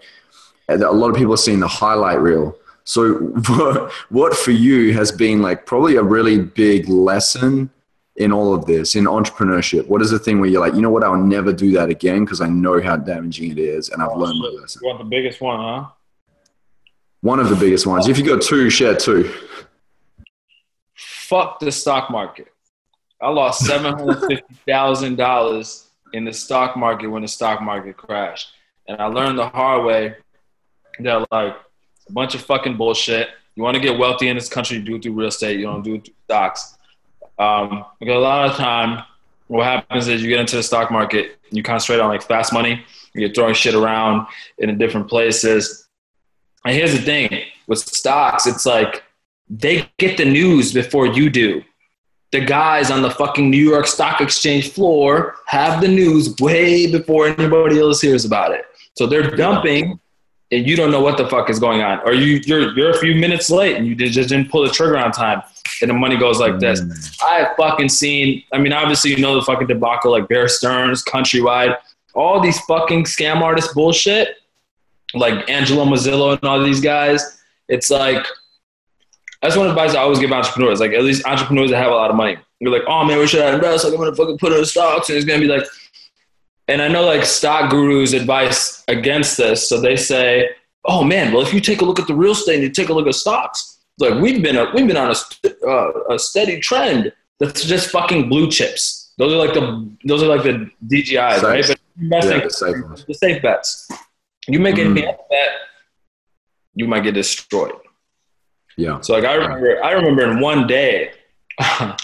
[0.67, 2.58] a lot of people are seeing the highlight reel.
[2.86, 3.13] So,
[4.10, 7.69] what for you has been like probably a really big lesson
[8.15, 9.88] in all of this in entrepreneurship?
[9.88, 12.26] What is the thing where you're like, you know what, I'll never do that again
[12.26, 14.82] because I know how damaging it is and I've oh, learned my lesson.
[14.82, 15.89] You want the biggest one, huh?
[17.21, 18.08] One of the biggest ones.
[18.08, 19.32] If you got two, share two.
[20.95, 22.53] Fuck the stock market.
[23.23, 27.95] I lost seven hundred fifty thousand dollars in the stock market when the stock market
[27.97, 28.51] crashed,
[28.88, 30.15] and I learned the hard way
[30.99, 31.55] they're like
[32.07, 33.29] a bunch of fucking bullshit.
[33.55, 35.59] You want to get wealthy in this country, you do it through real estate.
[35.59, 36.77] You don't do it through stocks.
[37.39, 39.03] Um, because a lot of time,
[39.47, 42.83] what happens is you get into the stock market, you concentrate on like fast money,
[43.13, 45.88] you're throwing shit around in different places.
[46.65, 49.03] And here's the thing with stocks, it's like
[49.49, 51.63] they get the news before you do.
[52.34, 57.28] The guys on the fucking New York Stock Exchange floor have the news way before
[57.28, 58.65] anybody else hears about it.
[58.96, 60.00] So they're dumping
[60.52, 62.98] and you don't know what the fuck is going on, or you you're you're a
[62.98, 65.43] few minutes late and you just didn't pull the trigger on time,
[65.82, 66.82] and the money goes like this.
[66.82, 67.24] Mm.
[67.24, 68.43] I have fucking seen.
[68.52, 71.78] I mean, obviously you know the fucking debacle like Bear Stearns, Countrywide,
[72.15, 74.38] all these fucking scam artist bullshit,
[75.13, 77.43] like Angelo Mozilo and all these guys.
[77.67, 78.26] It's like
[79.43, 80.79] that's one advice I always give entrepreneurs.
[80.79, 82.38] Like at least entrepreneurs that have a lot of money.
[82.60, 83.84] You're like, oh man, we should invest.
[83.84, 85.65] Like I'm gonna fucking put in stocks, and it's gonna be like
[86.69, 89.67] And I know like stock gurus advice against this.
[89.69, 90.49] So they say,
[90.86, 92.89] oh man, well, if you take a look at the real estate and you take
[92.89, 96.60] a look at stocks, like we've been, a, we've been on a, uh, a steady
[96.60, 99.12] trend that's just fucking blue chips.
[99.17, 101.43] Those are like the, those are like the DGIs, Safe.
[101.43, 101.67] right?
[101.67, 103.88] But investing, Yeah, the safe the safe bets.
[104.47, 104.91] You make Mhm.
[104.91, 105.49] any bet,
[106.75, 107.73] you might get destroyed.
[108.77, 108.99] Yeah.
[109.01, 111.12] So like I remember, I remember in one day,
[111.59, 111.95] I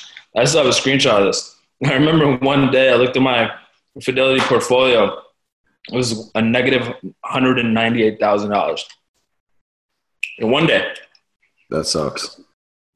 [0.46, 1.56] still have a screenshot of this.
[1.86, 3.52] I remember one day I looked at my
[4.02, 5.22] Fidelity portfolio.
[5.92, 6.94] It was a negative
[7.26, 8.88] hundred and ninety-eight thousand dollars
[10.38, 10.94] in one day.
[11.70, 12.40] That sucks.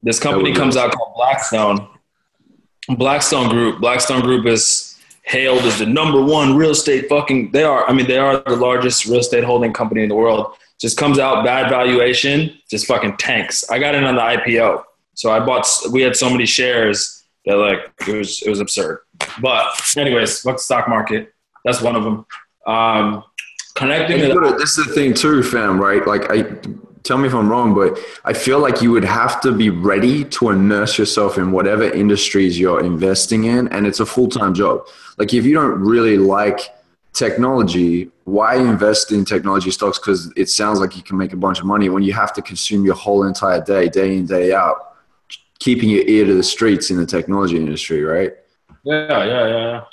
[0.02, 1.88] This company comes out called Blackstone.
[2.88, 3.80] Blackstone Group.
[3.80, 7.50] Blackstone Group is hailed as the number one real estate fucking.
[7.52, 7.88] They are.
[7.88, 10.56] I mean, they are the largest real estate holding company in the world.
[10.80, 13.68] Just comes out bad valuation, just fucking tanks.
[13.70, 14.82] I got in on the IPO,
[15.14, 15.66] so I bought.
[15.90, 19.00] We had so many shares that like it was it was absurd.
[19.40, 21.32] But anyways, fuck the stock market.
[21.64, 22.26] That's one of them.
[22.66, 23.24] Um,
[23.74, 24.18] connecting.
[24.18, 25.80] To this is the thing too, fam.
[25.80, 26.06] Right?
[26.06, 26.42] Like, I
[27.02, 30.24] tell me if I'm wrong, but I feel like you would have to be ready
[30.24, 34.86] to immerse yourself in whatever industries you're investing in, and it's a full time job.
[35.18, 36.60] Like, if you don't really like
[37.12, 39.98] technology, why invest in technology stocks?
[39.98, 42.42] Because it sounds like you can make a bunch of money when you have to
[42.42, 44.96] consume your whole entire day, day in, day out,
[45.58, 48.32] keeping your ear to the streets in the technology industry, right?
[48.82, 49.84] Yeah, yeah, yeah.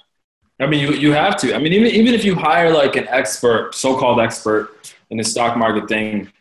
[0.59, 1.55] I mean, you, you have to.
[1.55, 5.23] I mean, even, even if you hire like an expert, so called expert in the
[5.23, 6.31] stock market thing,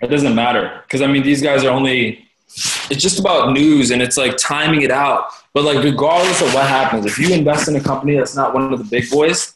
[0.00, 0.82] it doesn't matter.
[0.82, 2.26] Because, I mean, these guys are only,
[2.90, 5.30] it's just about news and it's like timing it out.
[5.52, 8.72] But, like, regardless of what happens, if you invest in a company that's not one
[8.72, 9.54] of the big boys,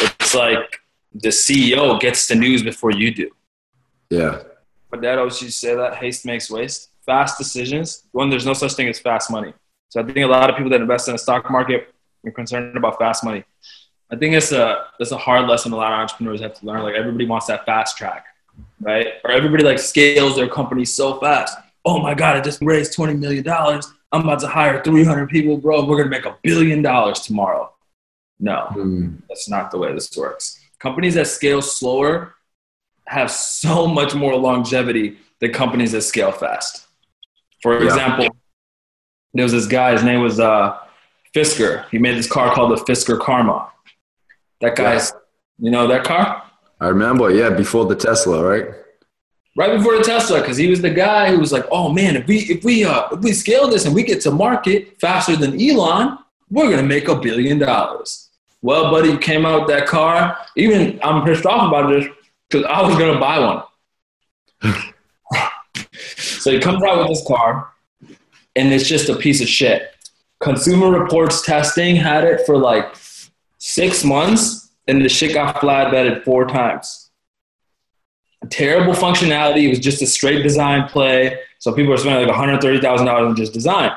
[0.00, 0.80] it's like
[1.14, 3.30] the CEO gets the news before you do.
[4.10, 4.42] Yeah.
[4.92, 6.90] My dad always used to say that haste makes waste.
[7.06, 8.04] Fast decisions.
[8.12, 9.52] One, there's no such thing as fast money.
[9.88, 11.92] So I think a lot of people that invest in the stock market
[12.24, 13.44] are concerned about fast money.
[14.12, 16.82] I think it's a it's a hard lesson a lot of entrepreneurs have to learn.
[16.82, 18.24] Like everybody wants that fast track,
[18.80, 19.06] right?
[19.24, 21.56] Or everybody like scales their company so fast.
[21.84, 23.90] Oh my god, I just raised twenty million dollars.
[24.12, 25.84] I'm about to hire three hundred people, bro.
[25.86, 27.72] We're gonna make a billion dollars tomorrow.
[28.40, 29.16] No, Hmm.
[29.28, 30.59] that's not the way this works.
[30.80, 32.34] Companies that scale slower
[33.06, 36.86] have so much more longevity than companies that scale fast.
[37.62, 37.84] For Yeah.
[37.86, 38.28] example,
[39.34, 40.76] there was this guy, his name was uh,
[41.34, 41.88] Fisker.
[41.90, 43.70] He made this car called the Fisker Karma.
[44.60, 45.12] That guy's,
[45.58, 46.42] you know, that car?
[46.80, 48.66] I remember, yeah, before the Tesla, right?
[49.56, 52.26] Right before the Tesla, because he was the guy who was like, "Oh man, if
[52.26, 55.60] we if we uh, if we scale this and we get to market faster than
[55.60, 58.29] Elon, we're gonna make a billion dollars."
[58.62, 60.36] Well, buddy, you came out with that car.
[60.56, 62.06] Even I'm pissed off about this
[62.48, 63.62] because I was gonna buy one.
[66.16, 67.72] so he comes out with this car,
[68.56, 69.94] and it's just a piece of shit.
[70.40, 72.94] Consumer Reports testing had it for like
[73.58, 77.10] six months, and the shit got flatbedded four times
[78.48, 79.64] terrible functionality.
[79.64, 81.38] It was just a straight design play.
[81.58, 83.92] So people are spending like $130,000 on just design.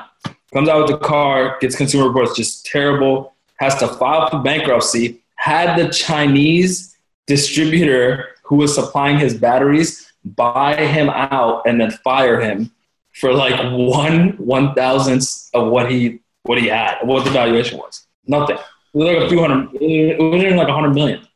[0.52, 5.22] Comes out with the car, gets consumer reports, just terrible, has to file for bankruptcy,
[5.36, 12.40] had the Chinese distributor who was supplying his batteries buy him out and then fire
[12.40, 12.70] him
[13.12, 18.06] for like one one thousandth of what he what he had, what the valuation was.
[18.26, 18.56] Nothing.
[18.56, 21.26] It was like a few hundred it wasn't even like a hundred million.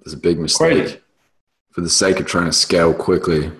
[0.00, 1.00] It's a big mistake Crazy.
[1.72, 3.50] for the sake of trying to scale quickly.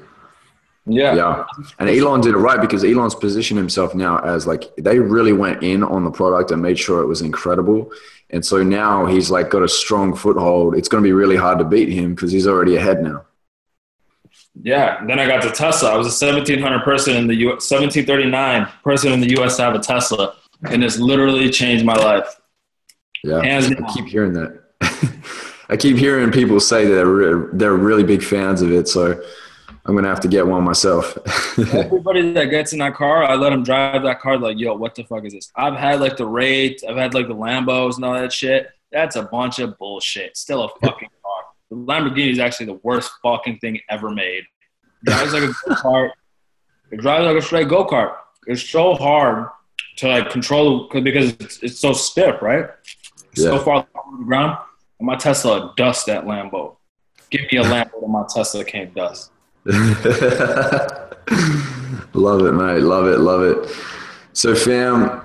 [0.87, 1.15] Yeah.
[1.15, 1.45] Yeah.
[1.79, 5.63] And Elon did it right because Elon's positioned himself now as like they really went
[5.63, 7.91] in on the product and made sure it was incredible.
[8.31, 10.77] And so now he's like got a strong foothold.
[10.77, 13.25] It's going to be really hard to beat him because he's already ahead now.
[14.63, 15.93] Yeah, then I got the Tesla.
[15.93, 17.49] I was a 1700 person in the U.
[17.49, 19.57] 1739 person in the U.S.
[19.57, 20.37] to have a Tesla,
[20.71, 22.41] and it's literally changed my life.
[23.25, 23.43] Yeah.
[23.43, 24.61] Hands I keep hearing that.
[25.69, 28.87] I keep hearing people say that they're, re- they're really big fans of it.
[28.87, 29.21] So
[29.87, 31.19] I'm going to have to get one myself.
[31.59, 34.39] Everybody that gets in that car, I let them drive that car.
[34.39, 35.53] Like, yo, what the fuck is this?
[35.57, 38.69] I've had like the Wraith, I've had like the Lambos and all that shit.
[38.93, 40.37] That's a bunch of bullshit.
[40.37, 41.43] Still a fucking car.
[41.71, 44.45] The Lamborghini is actually the worst fucking thing ever made.
[45.03, 46.11] It drives like a go kart.
[46.91, 48.17] It drives like a straight go kart.
[48.47, 49.49] It's so hard
[49.97, 52.67] to like control because it's, it's so stiff, right?
[53.33, 53.87] It's so far off
[54.19, 54.57] the ground.
[54.99, 56.77] And my Tesla dust that Lambo.
[57.31, 59.31] Give me a Lambo and my Tesla can't dust.
[62.13, 62.81] love it, mate.
[62.81, 63.19] Love it.
[63.19, 63.77] Love it.
[64.35, 65.23] So, fam,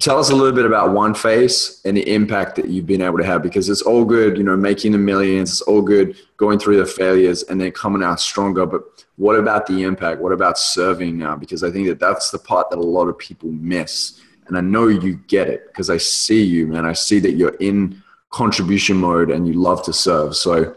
[0.00, 3.18] tell us a little bit about One Face and the impact that you've been able
[3.18, 5.50] to have because it's all good, you know, making the millions.
[5.50, 8.66] It's all good going through the failures and then coming out stronger.
[8.66, 8.82] But
[9.16, 10.20] what about the impact?
[10.20, 11.34] What about serving now?
[11.34, 14.20] Because I think that that's the part that a lot of people miss.
[14.46, 16.86] And I know you get it because I see you, man.
[16.86, 18.00] I see that you're in
[18.30, 20.36] contribution mode and you love to serve.
[20.36, 20.76] So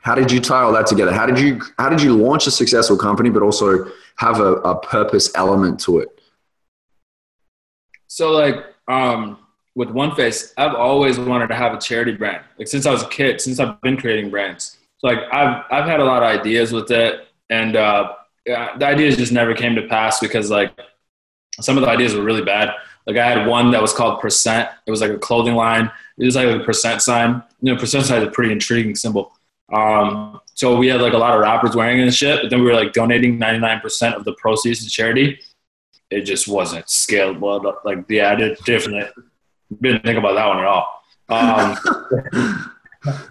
[0.00, 1.12] how did you tie all that together?
[1.12, 4.80] How did you how did you launch a successful company but also have a, a
[4.80, 6.20] purpose element to it?
[8.06, 8.56] So like
[8.88, 9.38] um
[9.74, 12.42] with One Face, I've always wanted to have a charity brand.
[12.58, 14.78] Like since I was a kid, since I've been creating brands.
[14.98, 18.14] So like I've I've had a lot of ideas with it, and uh,
[18.46, 20.72] the ideas just never came to pass because like
[21.60, 22.70] some of the ideas were really bad.
[23.06, 24.68] Like I had one that was called Percent.
[24.86, 25.90] It was like a clothing line.
[26.18, 27.42] It was like a percent sign.
[27.60, 29.32] You know, percent sign is a pretty intriguing symbol.
[29.72, 32.60] Um, so we had like a lot of rappers wearing it and shit, but then
[32.60, 35.40] we were like donating 99% of the proceeds to charity.
[36.10, 37.74] It just wasn't scalable.
[37.84, 39.08] Like, yeah, I did different.
[39.80, 41.02] Didn't think about that one at all.
[41.28, 42.70] Um,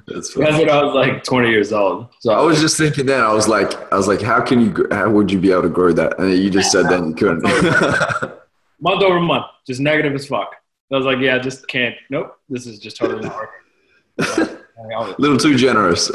[0.08, 2.08] That's, when I was like 20 years old.
[2.21, 3.21] So I was just thinking then.
[3.21, 4.88] I was like, I was like, how can you?
[4.91, 6.19] How would you be able to grow that?
[6.19, 7.43] And you just said then you couldn't.
[8.82, 10.56] month over month, just negative as fuck.
[10.91, 11.95] I was like, yeah, I just can't.
[12.10, 13.36] Nope, this is just totally not
[14.17, 14.58] working.
[14.79, 16.09] A little too generous.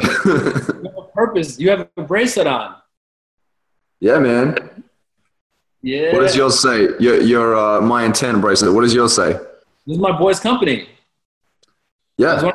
[1.14, 1.58] purpose.
[1.58, 2.76] You have a bracelet on.
[4.00, 4.84] Yeah, man.
[5.82, 6.12] Yeah.
[6.12, 6.88] What does yours say?
[6.98, 8.74] Your your uh, my intent bracelet.
[8.74, 9.32] What does yours say?
[9.32, 10.88] This is my boy's company.
[12.16, 12.50] Yeah.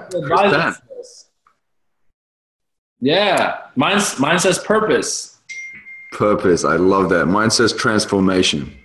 [3.02, 5.38] Yeah, mine's mine says purpose.
[6.12, 6.66] Purpose.
[6.66, 7.28] I love that.
[7.28, 8.76] Mine says transformation.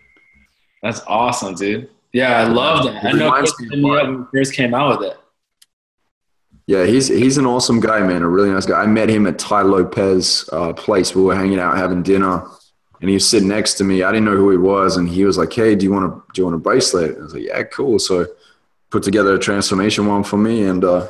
[0.83, 1.89] That's awesome, dude.
[2.13, 3.05] Yeah, I love that.
[3.05, 5.17] I know when he first came out with it.
[6.67, 8.23] Yeah, he's he's an awesome guy, man.
[8.23, 8.81] A really nice guy.
[8.81, 11.15] I met him at Tai Lopez uh, place.
[11.15, 12.43] We were hanging out having dinner,
[13.01, 14.03] and he was sitting next to me.
[14.03, 16.33] I didn't know who he was, and he was like, "Hey, do you want to
[16.33, 18.27] do you want a bracelet?" I was like, "Yeah, cool." So
[18.91, 21.09] put together a transformation one for me, and uh,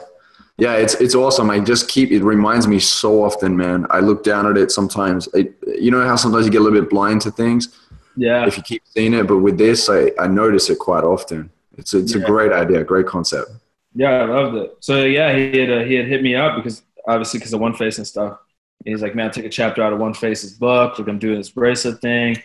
[0.58, 1.50] yeah, it's it's awesome.
[1.50, 3.86] I just keep it reminds me so often, man.
[3.90, 5.28] I look down at it sometimes.
[5.34, 7.68] you know how sometimes you get a little bit blind to things.
[8.16, 8.46] Yeah.
[8.46, 11.50] If you keep seeing it, but with this, I, I notice it quite often.
[11.76, 12.22] It's it's yeah.
[12.22, 13.50] a great idea, great concept.
[13.94, 14.76] Yeah, I loved it.
[14.80, 17.74] So yeah, he had uh, he had hit me up because obviously because of One
[17.74, 18.38] Face and stuff.
[18.84, 20.98] he's like, man, take a chapter out of One Face's book.
[20.98, 22.36] Like I'm doing this bracelet thing,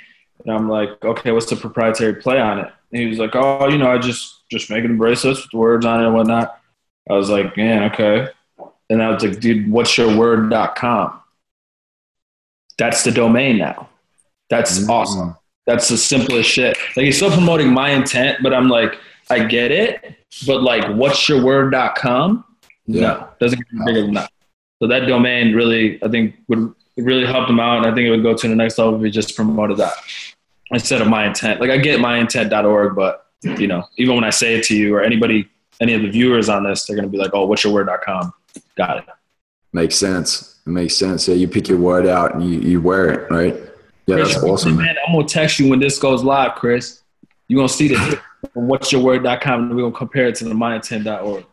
[0.43, 2.71] and I'm like, okay, what's the proprietary play on it?
[2.91, 6.01] And he was like, oh, you know, I just just making bracelets with words on
[6.01, 6.59] it and whatnot.
[7.09, 8.27] I was like, man, okay.
[8.89, 11.19] And I was like, dude, what's your word.com?
[12.77, 13.89] That's the domain now.
[14.49, 14.91] That's mm-hmm.
[14.91, 15.35] awesome.
[15.67, 16.77] That's the simplest shit.
[16.95, 18.97] Like he's still promoting my intent, but I'm like,
[19.29, 20.15] I get it,
[20.45, 22.45] but like what's your word.com?
[22.85, 23.01] Yeah.
[23.01, 24.31] No, doesn't get bigger than that.
[24.81, 27.77] So that domain really, I think, would really help them out.
[27.77, 29.93] And I think it would go to the next level if he just promoted that
[30.71, 31.59] instead of my intent.
[31.59, 35.01] Like I get myintent.org, but you know, even when I say it to you or
[35.01, 35.47] anybody
[35.81, 38.33] any of the viewers on this, they're going to be like, oh, what's your word.com?
[38.75, 39.05] Got it.
[39.71, 40.59] Makes sense.
[40.65, 41.27] It makes sense.
[41.27, 43.55] Yeah, you pick your word out and you, you wear it, right?
[44.07, 44.77] Yeah, Chris, that's awesome.
[44.77, 47.01] Man, I'm going to text you when this goes live, Chris.
[47.47, 48.21] You're going to see the
[48.53, 51.45] what's your word.com and we're going to compare it to the myintent.org.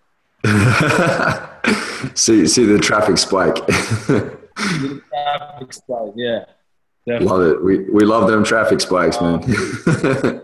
[2.16, 3.54] see, see the traffic spike.
[3.66, 4.38] the
[5.12, 6.44] traffic spike, yeah.
[7.06, 7.26] Definitely.
[7.26, 7.64] Love it.
[7.64, 9.38] We, we love them traffic spikes, man.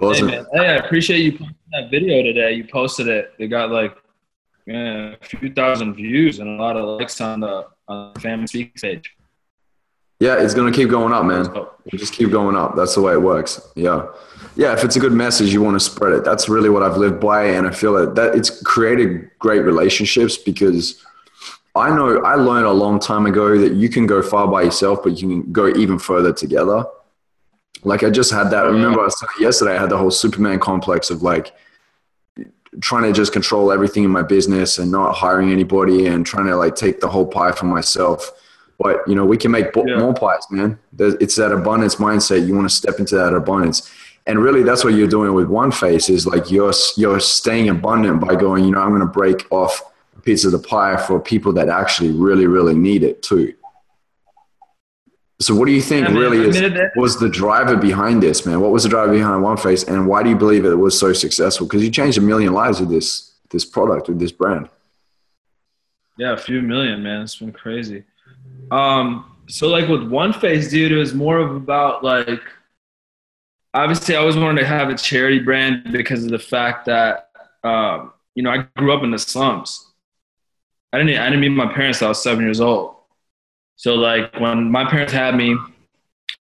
[0.00, 0.28] awesome.
[0.28, 0.46] Hey, man.
[0.52, 1.38] hey, I appreciate you
[1.72, 2.52] that video today.
[2.54, 3.32] You posted it.
[3.38, 3.94] It got like
[4.66, 8.46] yeah, a few thousand views and a lot of likes on the on the Fam
[8.46, 9.15] Speaks page.
[10.18, 11.46] Yeah, it's gonna keep going up, man.
[11.54, 11.72] Oh.
[11.90, 12.74] just keep going up.
[12.74, 13.60] That's the way it works.
[13.74, 14.06] Yeah,
[14.56, 14.72] yeah.
[14.72, 16.24] If it's a good message, you want to spread it.
[16.24, 20.38] That's really what I've lived by, and I feel that that it's created great relationships
[20.38, 21.04] because
[21.74, 25.02] I know I learned a long time ago that you can go far by yourself,
[25.02, 26.84] but you can go even further together.
[27.84, 28.64] Like I just had that.
[28.64, 29.76] Oh, I remember I was yesterday.
[29.76, 31.52] I had the whole Superman complex of like
[32.80, 36.56] trying to just control everything in my business and not hiring anybody and trying to
[36.56, 38.32] like take the whole pie for myself.
[38.78, 39.98] But you know, we can make yeah.
[39.98, 40.78] more pies, man.
[40.98, 42.46] It's that abundance mindset.
[42.46, 43.90] You want to step into that abundance,
[44.26, 46.10] and really, that's what you're doing with One Face.
[46.10, 48.64] Is like you're you're staying abundant by going.
[48.64, 49.82] You know, I'm going to break off
[50.16, 53.54] a piece of the pie for people that actually really, really need it too.
[55.38, 56.60] So, what do you think really is,
[56.96, 58.60] was the driver behind this, man?
[58.60, 61.12] What was the driver behind One Face, and why do you believe it was so
[61.12, 61.66] successful?
[61.66, 64.68] Because you changed a million lives with this this product, with this brand.
[66.18, 67.22] Yeah, a few million, man.
[67.22, 68.04] It's been crazy.
[68.70, 72.40] Um, so like with One Face, dude, it was more of about like.
[73.74, 77.30] Obviously, I always wanted to have a charity brand because of the fact that
[77.62, 79.92] um, you know I grew up in the slums.
[80.92, 82.00] I didn't I didn't meet my parents.
[82.02, 82.96] I was seven years old.
[83.76, 85.56] So like when my parents had me,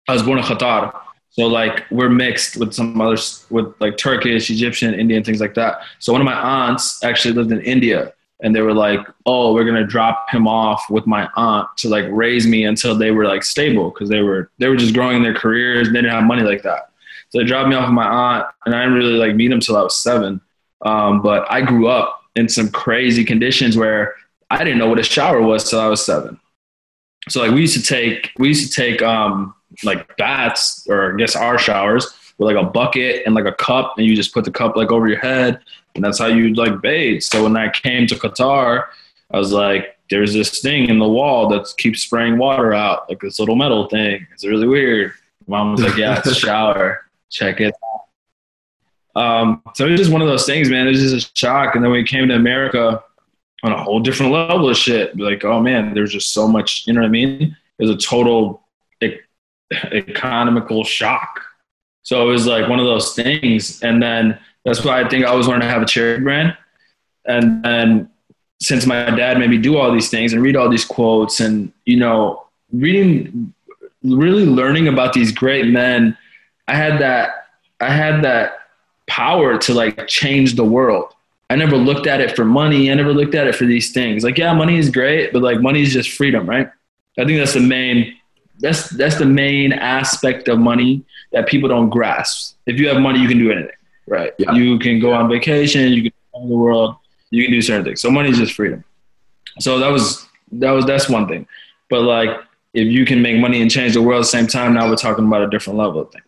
[0.08, 0.96] I was born in Qatar.
[1.30, 5.80] So like we're mixed with some others with like Turkish, Egyptian, Indian, things like that.
[5.98, 8.12] So one of my aunts actually lived in India
[8.42, 12.06] and they were like, "Oh, we're gonna drop him off with my aunt to like
[12.10, 15.34] raise me until they were like stable because they were they were just growing their
[15.34, 15.88] careers.
[15.88, 16.90] And they didn't have money like that.
[17.30, 19.60] So they dropped me off with my aunt, and I didn't really like meet him
[19.60, 20.40] till I was seven.
[20.82, 24.14] Um, but I grew up in some crazy conditions where
[24.50, 26.38] I didn't know what a shower was till I was seven.
[27.28, 31.16] So like we used to take we used to take um like baths or I
[31.16, 32.06] guess our showers
[32.38, 34.92] with like a bucket and like a cup and you just put the cup like
[34.92, 35.60] over your head
[35.94, 37.22] and that's how you like bathe.
[37.22, 38.86] So when I came to Qatar,
[39.30, 43.20] I was like, there's this thing in the wall that keeps spraying water out, like
[43.20, 44.26] this little metal thing.
[44.32, 45.12] It's really weird.
[45.46, 47.06] Mom was like, yeah, it's a shower.
[47.30, 47.74] Check it
[49.16, 49.20] out.
[49.20, 50.86] Um, so it was just one of those things, man.
[50.86, 51.74] It was just a shock.
[51.74, 53.02] And then when we came to America,
[53.64, 55.18] on a whole different level of shit.
[55.18, 57.56] Like, oh man, there's just so much, you know what I mean?
[57.78, 58.62] It was a total
[59.02, 59.18] e-
[59.90, 61.40] economical shock.
[62.02, 63.82] So it was like one of those things.
[63.82, 66.56] And then that's why I think I always wanted to have a charity brand.
[67.26, 68.10] And then
[68.60, 71.72] since my dad made me do all these things and read all these quotes and,
[71.84, 73.52] you know, reading,
[74.02, 76.16] really learning about these great men,
[76.68, 77.48] I had that,
[77.80, 78.60] I had that
[79.06, 81.14] power to like change the world
[81.50, 82.90] I never looked at it for money.
[82.90, 84.24] I never looked at it for these things.
[84.24, 86.70] Like, yeah, money is great, but like money is just freedom, right?
[87.18, 88.16] I think that's the main
[88.58, 92.56] that's that's the main aspect of money that people don't grasp.
[92.66, 93.73] If you have money, you can do anything,
[94.06, 94.32] right?
[94.38, 94.52] Yeah.
[94.52, 96.96] You can go on vacation, you can travel the world,
[97.30, 98.00] you can do certain things.
[98.00, 98.84] So money is just freedom.
[99.60, 101.46] So that was that was that's one thing.
[101.90, 102.30] But like
[102.72, 104.96] if you can make money and change the world at the same time, now we're
[104.96, 106.22] talking about a different level of thing.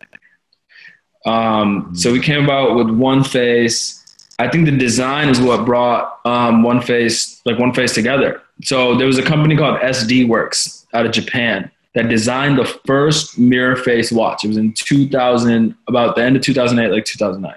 [1.25, 3.97] Um, so we came about with one face
[4.39, 8.41] I think the design is what brought um, One Face like One Face together.
[8.63, 13.39] So there was a company called SD Works out of Japan that designed the first
[13.39, 14.43] mirror face watch.
[14.43, 17.55] It was in 2000, about the end of 2008, like 2009.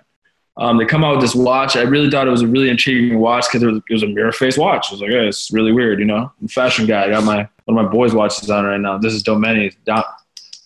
[0.56, 1.76] Um, they come out with this watch.
[1.76, 4.32] I really thought it was a really intriguing watch because it, it was, a mirror
[4.32, 4.88] face watch.
[4.90, 6.30] I was like, yeah, it's really weird, you know.
[6.38, 7.04] I'm a fashion guy.
[7.04, 8.98] I got my one of my boys' watches on right now.
[8.98, 9.76] This is Domeni's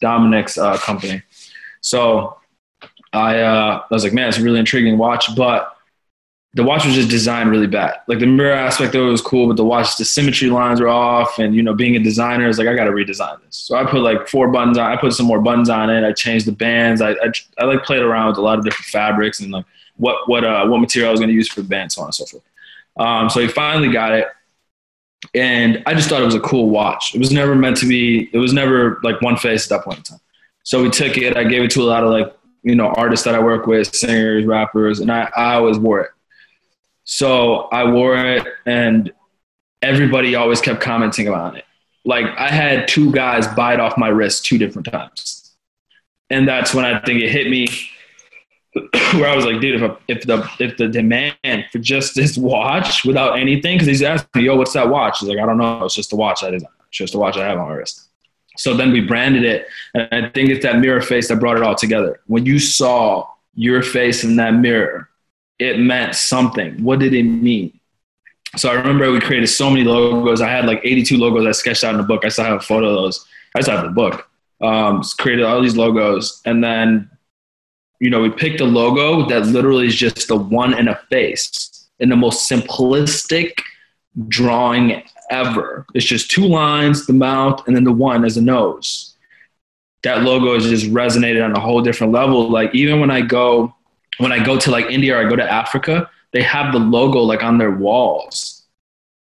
[0.00, 1.22] Dominic's uh, company.
[1.80, 2.38] So
[3.12, 5.73] I uh, I was like, man, it's a really intriguing watch, but
[6.54, 7.96] the watch was just designed really bad.
[8.06, 11.40] Like the mirror aspect it was cool, but the watch, the symmetry lines were off.
[11.40, 13.56] And, you know, being a designer is like, I got to redesign this.
[13.56, 16.04] So I put like four buttons on, I put some more buttons on it.
[16.04, 17.02] I changed the bands.
[17.02, 20.28] I, I, I like played around with a lot of different fabrics and like what,
[20.28, 22.14] what, uh, what material I was going to use for the band, so on and
[22.14, 22.44] so forth.
[22.96, 24.28] Um, so he finally got it.
[25.34, 27.16] And I just thought it was a cool watch.
[27.16, 29.98] It was never meant to be, it was never like one face at that point
[29.98, 30.20] in time.
[30.62, 32.32] So we took it, I gave it to a lot of like,
[32.62, 36.10] you know, artists that I work with, singers, rappers, and I, I always wore it.
[37.04, 39.12] So I wore it and
[39.82, 41.64] everybody always kept commenting about it.
[42.04, 45.54] Like I had two guys bite off my wrist two different times.
[46.30, 47.68] And that's when I think it hit me
[49.14, 51.36] where I was like, dude, if, if the if the demand
[51.70, 55.20] for just this watch without anything, because he's asked me, yo, what's that watch?
[55.20, 55.84] He's like, I don't know.
[55.84, 56.72] It's just a watch I designed.
[56.88, 58.08] It's just a watch I have on my wrist.
[58.56, 59.66] So then we branded it.
[59.94, 62.20] And I think it's that mirror face that brought it all together.
[62.26, 65.08] When you saw your face in that mirror,
[65.58, 66.82] it meant something.
[66.82, 67.78] What did it mean?
[68.56, 70.40] So I remember we created so many logos.
[70.40, 72.24] I had like 82 logos I sketched out in the book.
[72.24, 73.26] I still have a photo of those.
[73.56, 74.28] I still have the book.
[74.60, 76.40] Um, created all these logos.
[76.44, 77.10] And then,
[78.00, 81.88] you know, we picked a logo that literally is just the one and a face
[81.98, 83.52] in the most simplistic
[84.28, 85.86] drawing ever.
[85.94, 89.14] It's just two lines, the mouth, and then the one as a nose.
[90.02, 92.50] That logo has just resonated on a whole different level.
[92.50, 93.74] Like even when I go
[94.18, 97.20] when I go to like India or I go to Africa, they have the logo
[97.20, 98.62] like on their walls.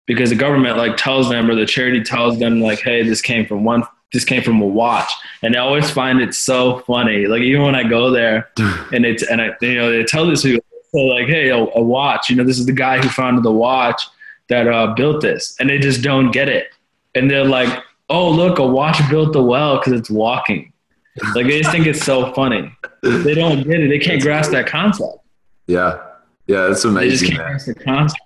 [0.07, 3.45] Because the government like tells them or the charity tells them like, hey, this came
[3.45, 5.11] from one, this came from a watch,
[5.41, 7.27] and I always find it so funny.
[7.27, 10.43] Like even when I go there, and it's and I you know they tell this
[10.43, 13.43] people so like, hey, a, a, watch, you know, this is the guy who founded
[13.43, 14.03] the watch
[14.49, 16.73] that uh, built this, and they just don't get it,
[17.15, 20.73] and they're like, oh look, a watch built the well because it's walking.
[21.35, 22.75] Like they just think it's so funny.
[23.03, 23.89] They don't get it.
[23.89, 25.17] They can't grasp that concept.
[25.67, 26.01] Yeah,
[26.47, 27.09] yeah, that's amazing.
[27.09, 28.21] They just can't grasp the concept.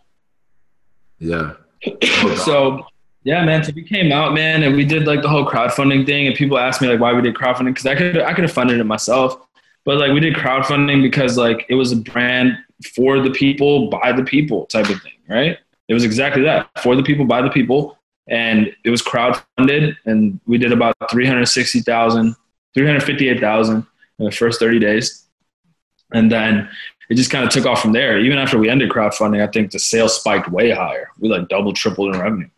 [1.19, 1.53] Yeah.
[2.45, 2.85] so
[3.23, 3.63] yeah, man.
[3.63, 6.27] So we came out, man, and we did like the whole crowdfunding thing.
[6.27, 8.53] And people asked me like why we did crowdfunding because I could I could have
[8.53, 9.35] funded it myself,
[9.83, 12.57] but like we did crowdfunding because like it was a brand
[12.93, 15.57] for the people by the people type of thing, right?
[15.87, 20.39] It was exactly that for the people by the people, and it was crowdfunded, and
[20.45, 22.35] we did about three hundred sixty thousand
[22.75, 23.85] 358,000
[24.19, 25.25] in the first 30 days.
[26.13, 26.69] And then
[27.09, 28.19] it just kind of took off from there.
[28.19, 31.09] Even after we ended crowdfunding, I think the sales spiked way higher.
[31.19, 32.49] We like double, tripled in revenue.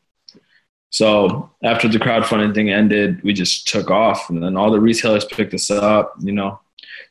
[0.89, 5.25] So after the crowdfunding thing ended, we just took off, and then all the retailers
[5.25, 6.13] picked us up.
[6.19, 6.59] You know,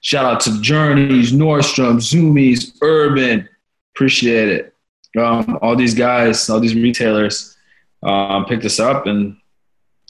[0.01, 3.49] shout out to Journeys, Nordstrom, Zumiez, Urban,
[3.95, 4.75] appreciate it.
[5.19, 7.57] Um, all these guys, all these retailers
[8.03, 9.37] um, picked us up, and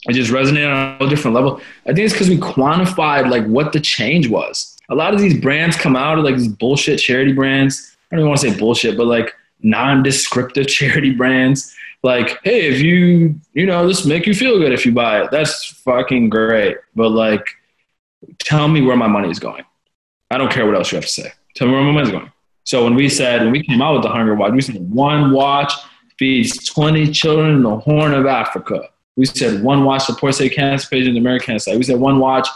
[0.07, 1.61] it just resonated on a different level.
[1.85, 4.77] I think it's because we quantified like what the change was.
[4.89, 7.97] A lot of these brands come out of like these bullshit charity brands.
[8.11, 11.75] I don't even want to say bullshit, but like non-descriptive charity brands.
[12.03, 15.31] Like, hey, if you, you know, this make you feel good if you buy it.
[15.31, 16.77] That's fucking great.
[16.95, 17.45] But like,
[18.39, 19.65] tell me where my money is going.
[20.31, 21.31] I don't care what else you have to say.
[21.55, 22.31] Tell me where my money's going.
[22.63, 25.31] So when we said, when we came out with the Hunger Watch, we said one
[25.31, 25.73] watch
[26.19, 28.89] feeds 20 children in the Horn of Africa.
[29.17, 31.75] We said one watch supports a cancer patient in the American Cancer.
[31.75, 32.47] We said one watch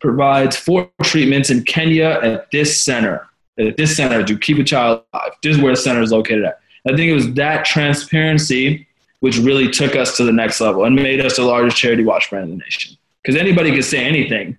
[0.00, 3.28] provides four treatments in Kenya at this center.
[3.58, 5.32] At this center to keep a child alive.
[5.42, 6.60] This is where the center is located at.
[6.86, 8.86] I think it was that transparency
[9.20, 12.30] which really took us to the next level and made us the largest charity watch
[12.30, 12.96] brand in the nation.
[13.22, 14.56] Because anybody could say anything,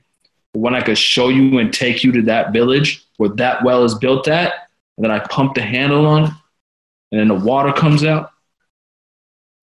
[0.54, 3.84] but when I could show you and take you to that village where that well
[3.84, 4.54] is built at,
[4.98, 6.32] and then I pump the handle on it,
[7.12, 8.32] and then the water comes out,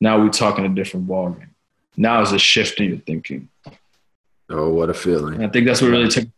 [0.01, 1.49] now we're talking a different ballgame.
[1.97, 3.49] Now is a shift in your thinking.
[4.51, 5.35] Oh, what a feeling.
[5.35, 6.29] And I think that's what really took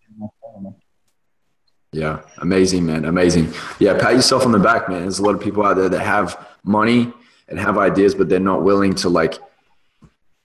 [1.93, 3.05] Yeah, amazing, man.
[3.05, 3.53] Amazing.
[3.79, 5.03] Yeah, pat yourself on the back, man.
[5.03, 7.13] There's a lot of people out there that have money
[7.49, 9.39] and have ideas, but they're not willing to like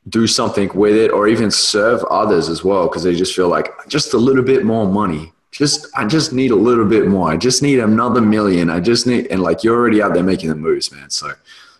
[0.09, 3.69] do something with it or even serve others as well because they just feel like
[3.87, 5.31] just a little bit more money.
[5.51, 7.29] Just I just need a little bit more.
[7.29, 8.69] I just need another million.
[8.69, 11.09] I just need and like you're already out there making the moves, man.
[11.09, 11.33] So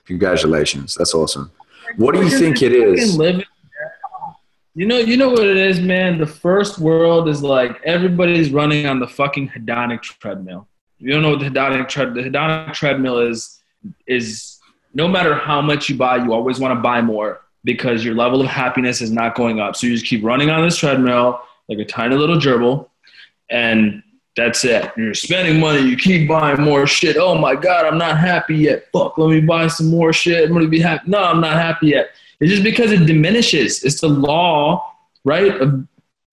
[0.06, 0.96] congratulations.
[0.96, 1.52] That's awesome.
[1.98, 3.18] What do you think it is?
[4.74, 6.18] You know, you know what it is, man.
[6.18, 10.68] The first world is like everybody's running on the fucking hedonic treadmill.
[10.98, 12.14] You don't know what the hedonic tread.
[12.14, 13.62] The hedonic treadmill is
[14.08, 14.60] is
[14.94, 18.42] no matter how much you buy, you always want to buy more because your level
[18.42, 19.76] of happiness is not going up.
[19.76, 22.90] So you just keep running on this treadmill like a tiny little gerbil,
[23.50, 24.04] and
[24.36, 24.92] that's it.
[24.96, 27.18] You're spending money, you keep buying more shit.
[27.18, 28.88] Oh my God, I'm not happy yet.
[28.94, 30.46] Fuck, let me buy some more shit.
[30.46, 31.10] I'm gonna be happy.
[31.10, 32.12] No, I'm not happy yet.
[32.40, 33.84] It's just because it diminishes.
[33.84, 34.94] It's the law,
[35.26, 35.86] right, of,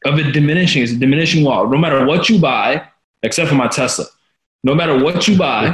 [0.05, 0.83] of it diminishing.
[0.83, 1.65] It's a diminishing law.
[1.65, 2.89] No matter what you buy,
[3.25, 4.05] except for my Tesla,
[4.63, 5.71] no matter what you buy,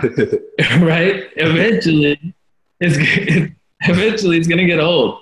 [0.78, 2.34] right, eventually,
[2.80, 2.96] it's,
[3.82, 5.20] eventually it's gonna get old.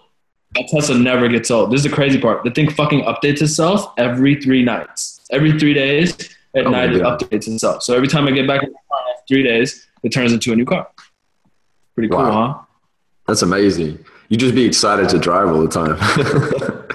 [0.55, 1.72] My Tesla never gets old.
[1.72, 2.44] This is the crazy part.
[2.44, 6.16] The thing fucking updates itself every three nights, every three days
[6.55, 7.82] at Oh night it updates itself.
[7.82, 10.53] So every time I get back in the car after three days, it turns into
[10.53, 10.88] a new car.
[11.94, 12.53] Pretty cool, Wow.
[12.53, 12.64] huh?
[13.26, 14.05] That's amazing.
[14.28, 15.96] You just be excited to drive all the time.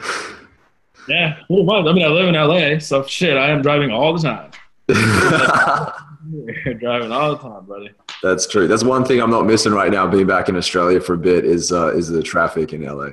[1.10, 1.86] Yeah, pretty much.
[1.86, 4.51] I mean, I live in LA, so shit, I am driving all the time.
[6.80, 7.91] driving all the time, buddy.
[8.22, 8.68] That's true.
[8.68, 10.05] That's one thing I'm not missing right now.
[10.05, 13.12] Being back in Australia for a bit is uh, is the traffic in LA.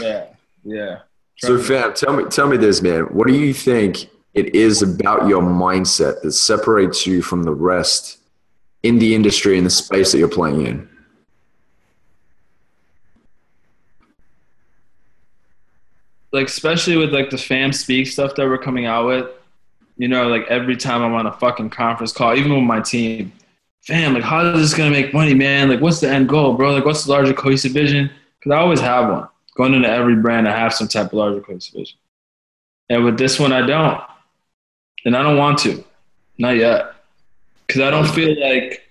[0.00, 0.24] Yeah,
[0.64, 0.98] yeah.
[1.36, 3.02] so, fam, tell me tell me this, man.
[3.04, 8.18] What do you think it is about your mindset that separates you from the rest
[8.82, 10.88] in the industry in the space that you're playing in?
[16.32, 19.26] like especially with like the fam speak stuff that we're coming out with
[19.98, 23.30] you know like every time i'm on a fucking conference call even with my team
[23.82, 25.68] fam like how is this gonna make money man?
[25.68, 26.72] Like what's the end goal bro?
[26.72, 28.10] Like what's the larger cohesive vision?
[28.38, 31.40] Because i always have one going into every brand i have some type of larger
[31.40, 31.98] cohesive vision.
[32.88, 34.02] And with this one i don't
[35.04, 35.84] and i don't want to
[36.38, 36.94] not yet
[37.66, 38.82] because i don't feel like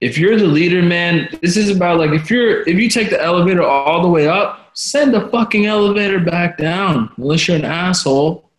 [0.00, 3.22] if you're the leader, man, this is about like if you're if you take the
[3.22, 7.12] elevator all the way up, send the fucking elevator back down.
[7.16, 8.50] Unless you're an asshole.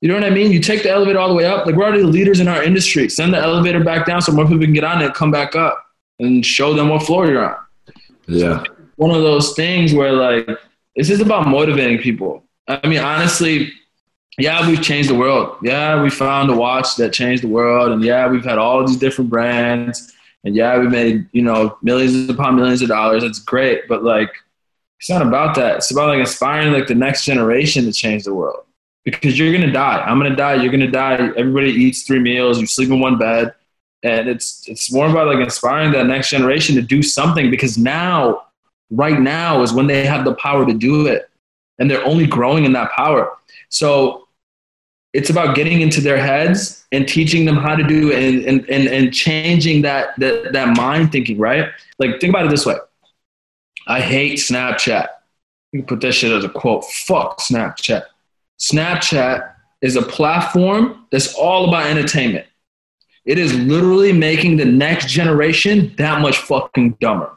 [0.00, 0.50] You know what I mean?
[0.50, 1.66] You take the elevator all the way up.
[1.66, 3.08] Like we're already the leaders in our industry.
[3.08, 5.56] Send the elevator back down so more people can get on it and come back
[5.56, 5.84] up
[6.20, 7.56] and show them what floor you're on.
[8.26, 8.62] Yeah.
[8.96, 10.48] One of those things where like
[10.94, 12.44] this is about motivating people.
[12.68, 13.72] I mean, honestly,
[14.38, 15.56] yeah, we've changed the world.
[15.62, 18.96] Yeah, we found a watch that changed the world, and yeah, we've had all these
[18.96, 20.12] different brands,
[20.44, 23.24] and yeah, we made you know millions upon millions of dollars.
[23.24, 24.30] It's great, but like,
[24.98, 25.76] it's not about that.
[25.76, 28.64] It's about like inspiring like the next generation to change the world.
[29.04, 30.02] Because you're gonna die.
[30.06, 30.54] I'm gonna die.
[30.54, 31.14] You're gonna die.
[31.36, 32.60] Everybody eats three meals.
[32.60, 33.54] You sleep in one bed,
[34.02, 37.50] and it's it's more about like inspiring that next generation to do something.
[37.50, 38.42] Because now,
[38.90, 41.29] right now, is when they have the power to do it,
[41.80, 43.36] and they're only growing in that power.
[43.70, 44.28] So
[45.12, 48.86] it's about getting into their heads and teaching them how to do and, and, and,
[48.86, 51.68] and changing that, that, that mind thinking, right?
[51.98, 52.76] Like, think about it this way
[53.88, 55.08] I hate Snapchat.
[55.72, 56.84] You can put that shit as a quote.
[56.84, 58.04] Fuck Snapchat.
[58.60, 62.46] Snapchat is a platform that's all about entertainment.
[63.24, 67.36] It is literally making the next generation that much fucking dumber.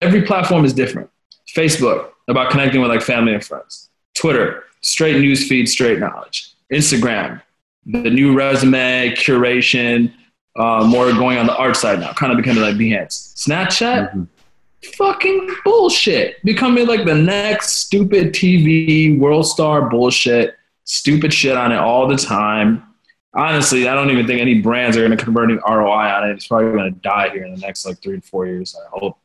[0.00, 1.10] Every platform is different.
[1.54, 3.88] Facebook, about connecting with like family and friends.
[4.14, 6.52] Twitter, straight news feed, straight knowledge.
[6.72, 7.40] Instagram,
[7.84, 10.12] the new resume, curation,
[10.56, 13.34] uh, more going on the art side now, kind of becoming like Behance.
[13.36, 14.26] Snapchat,
[14.94, 16.42] fucking bullshit.
[16.44, 22.16] Becoming like the next stupid TV world star bullshit, stupid shit on it all the
[22.16, 22.82] time.
[23.34, 26.32] honestly, I don't even think any brands are going to convert any ROI on it.
[26.32, 28.74] It's probably going to die here in the next like three to four years.
[28.74, 29.18] I hope.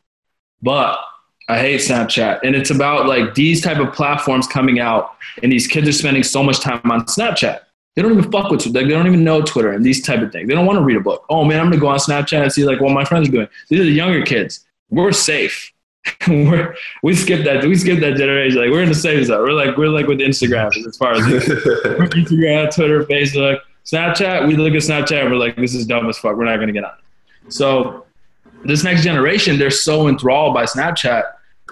[0.62, 1.00] But
[1.52, 5.68] I hate Snapchat, and it's about like these type of platforms coming out, and these
[5.68, 7.60] kids are spending so much time on Snapchat.
[7.94, 8.88] They don't even fuck with Twitter.
[8.88, 10.48] They don't even know Twitter and these type of things.
[10.48, 11.26] They don't want to read a book.
[11.30, 13.48] Oh man, I'm gonna go on Snapchat and see like what my friends are doing.
[13.68, 14.66] These are the younger kids.
[14.90, 15.74] We're safe.
[16.30, 16.74] we're,
[17.04, 17.66] we skip that.
[17.66, 18.62] We skip that generation.
[18.62, 19.42] Like we're in the safe zone.
[19.42, 24.48] We're like we're like with Instagram as far as Instagram, Twitter, Facebook, Snapchat.
[24.48, 25.30] We look at Snapchat.
[25.30, 26.38] we're like, this is dumb as fuck.
[26.38, 26.94] We're not gonna get on.
[27.46, 27.54] It.
[27.54, 28.06] So
[28.64, 31.24] this next generation, they're so enthralled by Snapchat,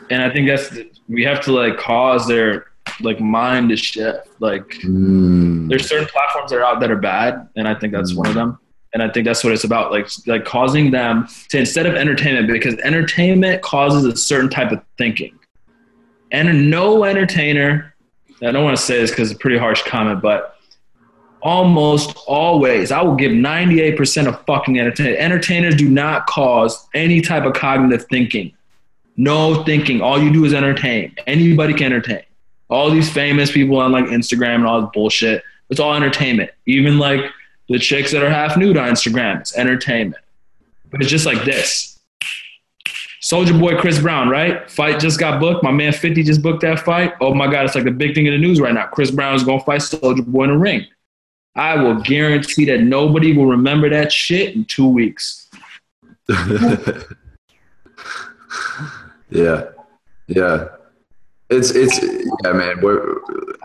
[0.09, 0.75] and I think that's
[1.07, 2.65] we have to like cause their
[3.01, 4.27] like mind to shift.
[4.39, 5.69] Like Mm.
[5.69, 8.33] there's certain platforms that are out that are bad, and I think that's one of
[8.35, 8.57] them.
[8.93, 12.47] And I think that's what it's about, like like causing them to instead of entertainment,
[12.47, 15.37] because entertainment causes a certain type of thinking.
[16.31, 17.93] And no entertainer,
[18.41, 20.55] I don't want to say this because it's a pretty harsh comment, but
[21.41, 25.17] almost always, I will give 98% of fucking entertainers.
[25.17, 28.51] Entertainers do not cause any type of cognitive thinking.
[29.19, 29.99] No thinking.
[29.99, 31.13] All you do is entertain.
[31.27, 32.23] Anybody can entertain.
[32.69, 36.51] All these famous people on like Instagram and all this bullshit, it's all entertainment.
[36.65, 37.19] Even like
[37.67, 40.23] the chicks that are half nude on Instagram, it's entertainment.
[40.89, 41.99] But it's just like this.
[43.21, 44.71] Soulja Boy Chris Brown, right?
[44.71, 45.65] Fight just got booked.
[45.65, 47.13] My man 50 just booked that fight.
[47.19, 48.87] Oh my God, it's like the big thing in the news right now.
[48.87, 50.85] Chris Brown is going to fight Soulja Boy in the ring.
[51.55, 55.49] I will guarantee that nobody will remember that shit in two weeks.
[59.29, 59.65] Yeah,
[60.27, 60.67] yeah.
[61.49, 61.99] It's it's
[62.43, 62.81] yeah, man.
[62.81, 63.17] We're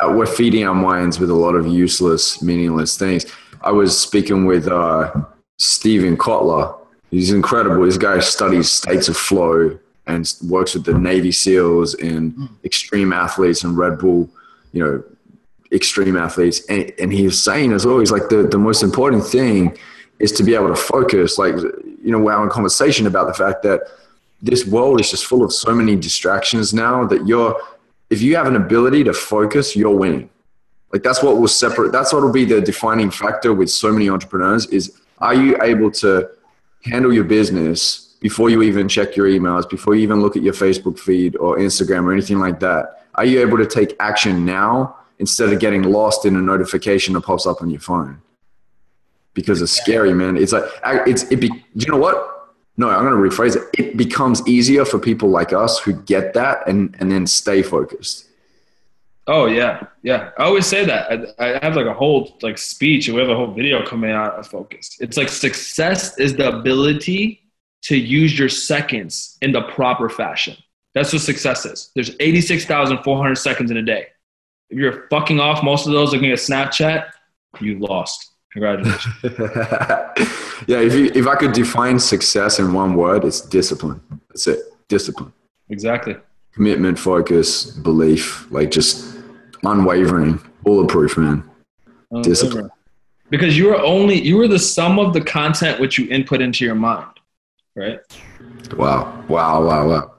[0.09, 3.27] we're feeding our minds with a lot of useless, meaningless things.
[3.63, 5.13] I was speaking with uh,
[5.59, 6.77] Steven Kotler.
[7.11, 7.85] He's incredible.
[7.85, 13.65] This guy studies states of flow and works with the Navy SEALs and extreme athletes
[13.65, 14.29] and Red Bull,
[14.73, 15.05] you know,
[15.73, 16.61] extreme athletes.
[16.69, 19.79] And, and he was saying as always, like the, the most important thing
[20.19, 21.39] is to be able to focus.
[21.39, 23.83] Like, you know, we're having a conversation about the fact that
[24.45, 27.59] this world is just full of so many distractions now that you're,
[28.11, 30.29] if you have an ability to focus, you're winning.
[30.93, 34.09] Like that's what will separate, that's what will be the defining factor with so many
[34.11, 36.29] entrepreneurs is are you able to
[36.85, 40.53] handle your business before you even check your emails, before you even look at your
[40.53, 43.07] Facebook feed or Instagram or anything like that?
[43.15, 47.23] Are you able to take action now instead of getting lost in a notification that
[47.23, 48.21] pops up on your phone?
[49.33, 50.37] Because it's scary, man.
[50.37, 50.65] It's like
[51.07, 51.41] it's it.
[51.41, 52.34] Be, do you know what?
[52.77, 53.63] No, I'm going to rephrase it.
[53.79, 58.27] It becomes easier for people like us who get that and and then stay focused.
[59.27, 60.31] Oh yeah, yeah.
[60.39, 61.35] I always say that.
[61.39, 64.11] I, I have like a whole like speech, and we have a whole video coming
[64.11, 64.97] out of focus.
[65.01, 67.45] It's like success is the ability
[67.85, 70.57] to use your seconds in the proper fashion.
[70.95, 71.91] That's what success is.
[71.95, 74.07] There's 86,400 seconds in a day.
[74.71, 77.11] If you're fucking off most of those looking at Snapchat,
[77.61, 78.31] you lost.
[78.55, 79.15] Congratulations.
[80.69, 84.01] yeah, if you, if I could define success in one word, it's discipline.
[84.29, 84.61] That's it.
[84.89, 85.33] Discipline.
[85.71, 86.17] exactly.
[86.53, 89.19] Commitment, focus, belief, like just
[89.65, 91.43] unwavering, bulletproof, man.
[92.23, 92.71] Discipline.
[93.29, 96.65] Because you are only you are the sum of the content which you input into
[96.65, 97.19] your mind,
[97.75, 97.99] right?
[98.77, 99.25] Wow.
[99.27, 99.65] Wow.
[99.65, 99.89] Wow.
[99.89, 100.15] Wow.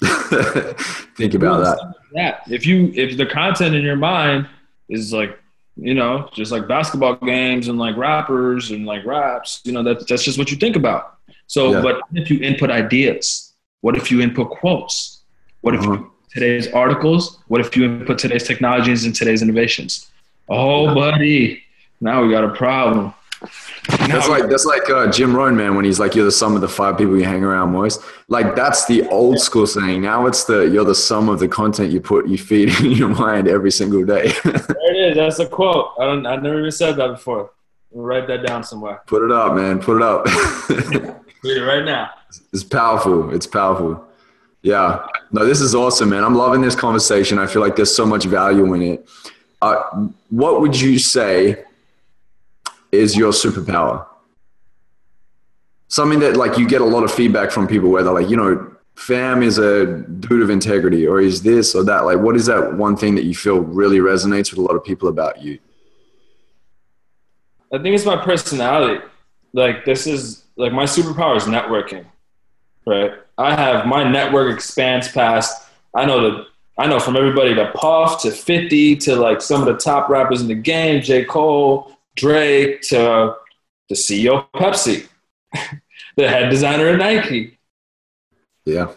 [1.16, 1.94] Think about that.
[2.14, 2.42] that.
[2.50, 4.48] If you if the content in your mind
[4.88, 5.38] is like
[5.76, 10.04] you know just like basketball games and like rappers and like raps, you know that's
[10.06, 11.18] that's just what you think about.
[11.46, 11.82] So, Yeah.
[11.82, 13.52] but if you input ideas,
[13.82, 15.20] what if you input quotes?
[15.62, 15.92] What if Uh-huh.
[15.92, 17.38] you today's articles?
[17.48, 20.10] What if you input today's technologies and today's innovations?
[20.48, 21.62] Oh, buddy,
[22.00, 23.14] now we got a problem.
[23.88, 25.74] That's like that's like uh, Jim Rohn, man.
[25.74, 28.54] When he's like, "You're the sum of the five people you hang around most." Like
[28.56, 30.00] that's the old school saying.
[30.02, 33.08] Now it's the you're the sum of the content you put you feed in your
[33.08, 34.32] mind every single day.
[34.44, 35.16] There it is.
[35.16, 35.92] That's a quote.
[35.98, 36.26] I don't.
[36.26, 37.50] I never even said that before.
[37.92, 39.02] Write that down somewhere.
[39.06, 39.78] put it up, man.
[39.80, 40.26] Put it up.
[41.44, 42.10] Read it right now.
[42.52, 43.32] it's powerful.
[43.34, 44.04] It's powerful.
[44.62, 45.06] Yeah.
[45.30, 46.24] No, this is awesome, man.
[46.24, 47.38] I'm loving this conversation.
[47.38, 49.08] I feel like there's so much value in it.
[49.62, 51.64] Uh, what would you say
[52.94, 54.06] is your superpower?
[55.88, 58.36] Something that like you get a lot of feedback from people where they're like, you
[58.36, 62.04] know, fam is a dude of integrity or is this or that.
[62.04, 64.84] Like, what is that one thing that you feel really resonates with a lot of
[64.84, 65.58] people about you?
[67.72, 69.04] I think it's my personality.
[69.52, 72.04] Like this is like my superpower is networking,
[72.86, 73.12] right?
[73.38, 75.68] I have my network expands past.
[75.94, 79.66] I know the I know from everybody to Puff to Fifty to like some of
[79.66, 83.36] the top rappers in the game, J Cole, Drake to
[83.88, 85.06] the CEO of Pepsi,
[86.16, 87.58] the head designer at Nike,
[88.64, 88.88] Yeah.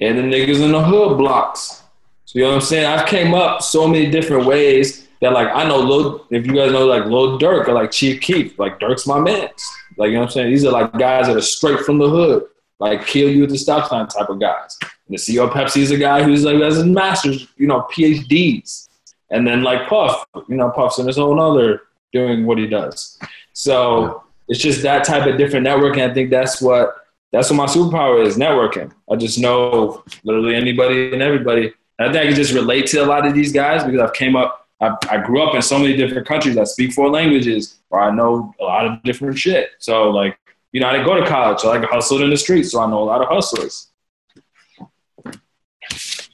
[0.00, 1.82] and the niggas in the hood blocks.
[2.24, 2.86] So you know what I'm saying?
[2.86, 6.72] I've came up so many different ways, that like I know Lil, if you guys
[6.72, 9.48] know like Lil Durk or like Chief Keef, like Durk's my man.
[9.96, 10.50] Like you know what I'm saying?
[10.50, 12.44] These are like guys that are straight from the hood,
[12.80, 14.76] like kill you at the stop sign type of guys.
[14.82, 17.86] And the CEO of Pepsi is a guy who's like has his masters, you know,
[17.92, 18.88] PhDs.
[19.30, 21.82] And then like Puff, you know, Puff's in his own other
[22.12, 23.18] doing what he does.
[23.52, 26.08] So it's just that type of different networking.
[26.08, 26.96] I think that's what
[27.32, 28.92] that's what my superpower is, networking.
[29.10, 31.72] I just know literally anybody and everybody.
[31.98, 34.12] And I think I can just relate to a lot of these guys because I've
[34.12, 36.58] came up I, grew up in so many different countries.
[36.58, 39.70] I speak four languages, where I know a lot of different shit.
[39.78, 40.36] So like,
[40.72, 41.60] you know, I didn't go to college.
[41.60, 43.88] So I like hustled in the streets, so I know a lot of hustlers.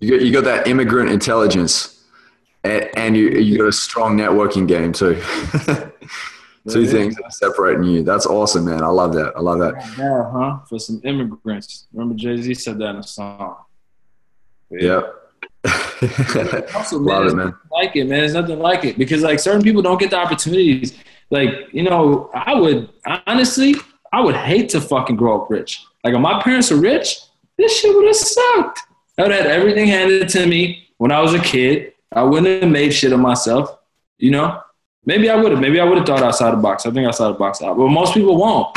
[0.01, 1.98] You got, you got that immigrant intelligence,
[2.65, 5.15] and, and you you got a strong networking game too.
[6.69, 8.03] Two things that are separating you.
[8.03, 8.83] That's awesome, man.
[8.83, 9.33] I love that.
[9.37, 9.75] I love that.
[9.97, 10.59] Yeah, huh?
[10.69, 11.87] For some immigrants.
[11.93, 13.57] Remember Jay Z said that in a song.
[14.71, 15.01] Yeah.
[16.75, 17.55] also, man, Love it, man.
[17.71, 18.21] Like it, man.
[18.21, 20.99] There's nothing like it because like certain people don't get the opportunities.
[21.31, 22.91] Like you know, I would
[23.27, 23.75] honestly,
[24.13, 25.83] I would hate to fucking grow up rich.
[26.05, 27.19] Like if my parents were rich,
[27.57, 28.81] this shit would have sucked.
[29.17, 31.95] I would have had everything handed to me when I was a kid.
[32.13, 33.79] I wouldn't have made shit of myself.
[34.19, 34.61] You know,
[35.05, 35.61] maybe I would have.
[35.61, 36.87] Maybe I would have thought outside the box.
[36.87, 38.77] I think outside the box out, but most people won't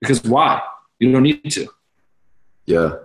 [0.00, 0.62] because why?
[0.98, 1.68] You don't need to.
[2.66, 2.96] Yeah.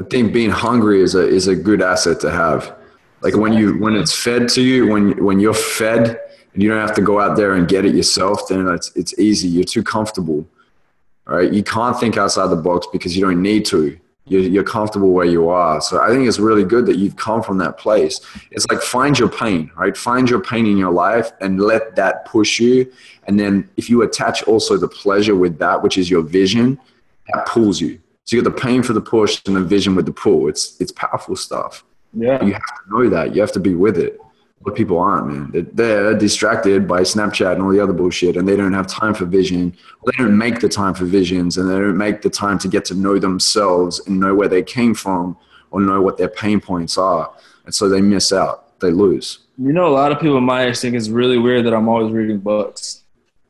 [0.00, 2.76] I think being hungry is a is a good asset to have.
[3.22, 6.20] Like when you when it's fed to you, when when you're fed
[6.52, 9.18] and you don't have to go out there and get it yourself, then it's it's
[9.18, 9.48] easy.
[9.48, 10.46] You're too comfortable,
[11.24, 11.50] right?
[11.52, 13.98] You can't think outside the box because you don't need to.
[14.28, 15.80] You're, you're comfortable where you are.
[15.80, 18.20] So I think it's really good that you've come from that place.
[18.50, 19.96] It's like find your pain, right?
[19.96, 22.92] Find your pain in your life and let that push you.
[23.28, 26.78] And then if you attach also the pleasure with that, which is your vision,
[27.32, 30.04] that pulls you so you get the pain for the push and the vision with
[30.04, 30.48] the pull.
[30.48, 31.84] It's it's powerful stuff.
[32.12, 33.34] Yeah, you have to know that.
[33.34, 34.20] You have to be with it.
[34.60, 35.68] What people aren't, man.
[35.74, 39.24] They're, distracted by Snapchat and all the other bullshit, and they don't have time for
[39.26, 39.76] vision.
[40.06, 42.84] They don't make the time for visions, and they don't make the time to get
[42.86, 45.36] to know themselves and know where they came from
[45.70, 47.32] or know what their pain points are.
[47.66, 48.78] And so they miss out.
[48.80, 49.40] They lose.
[49.58, 52.12] You know, a lot of people my age think it's really weird that I'm always
[52.12, 53.02] reading books.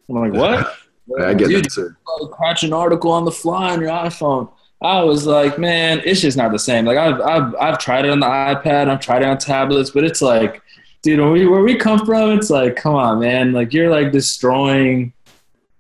[0.09, 0.75] I'm like, what?
[1.21, 1.97] I get Dude, that too.
[2.43, 4.51] Catch an article on the fly on your iPhone.
[4.83, 6.85] I was like, man, it's just not the same.
[6.85, 10.05] Like I've I've I've tried it on the iPad, I've tried it on tablets, but
[10.05, 10.63] it's like,
[11.07, 14.11] dude, where we, where we come from, it's like, come on, man, like you're like
[14.11, 15.13] destroying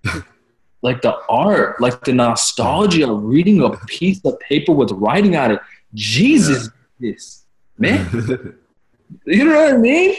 [0.82, 5.50] like the art, like the nostalgia of reading a piece of paper with writing on
[5.50, 5.60] it.
[5.94, 6.70] Jesus,
[7.00, 7.10] yeah.
[7.10, 7.44] this
[7.76, 8.08] man,
[9.26, 10.16] you know what I mean?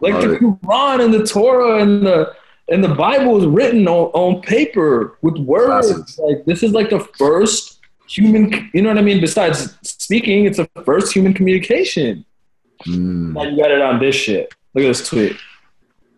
[0.00, 2.34] Like Love the Quran and the Torah and the
[2.70, 5.92] and the Bible is written on, on paper with words.
[5.92, 6.18] Classics.
[6.18, 7.78] Like this is like the first
[8.08, 9.20] human, you know what I mean?
[9.20, 12.24] Besides speaking, it's the first human communication.
[12.86, 13.32] Mm.
[13.34, 14.52] Now you got it on this shit.
[14.74, 15.36] Look at this tweet.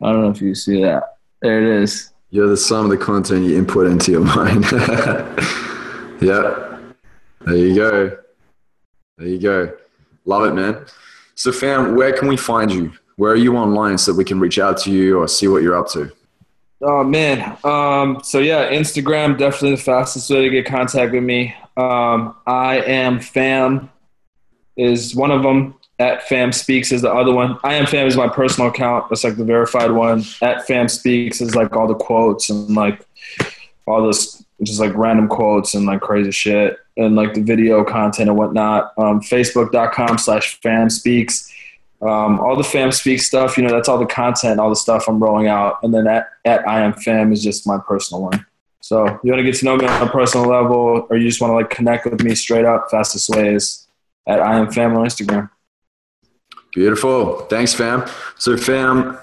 [0.01, 1.19] I don't know if you see that.
[1.41, 2.11] There it is.
[2.31, 4.65] You're the sum of the content you input into your mind.
[6.23, 6.79] yeah.
[7.41, 8.19] There you go.
[9.19, 9.73] There you go.
[10.25, 10.87] Love it, man.
[11.35, 12.93] So, fam, where can we find you?
[13.17, 15.63] Where are you online so that we can reach out to you or see what
[15.63, 16.13] you're up to?
[16.81, 17.57] Oh man.
[17.63, 21.55] Um, so yeah, Instagram definitely the fastest way to get contact with me.
[21.77, 23.91] Um, I am fam
[24.77, 25.77] is one of them.
[26.03, 27.59] At fam speaks is the other one.
[27.63, 29.09] I am fam is my personal account.
[29.09, 30.25] That's like the verified one.
[30.43, 33.07] At fam speaks is like all the quotes and like
[33.87, 38.29] all this just like random quotes and like crazy shit and like the video content
[38.29, 38.93] and whatnot.
[38.99, 41.53] Um, Facebook.com slash fam speaks
[42.03, 45.09] um, all the fam speak stuff, you know, that's all the content, all the stuff
[45.09, 45.79] I'm rolling out.
[45.85, 48.45] And then at, at I am fam is just my personal one.
[48.81, 51.41] So you want to get to know me on a personal level or you just
[51.41, 53.87] want to like connect with me straight up, fastest way is
[54.27, 55.49] at I am fam on Instagram.
[56.73, 57.41] Beautiful.
[57.47, 58.07] Thanks, fam.
[58.39, 59.19] So fam,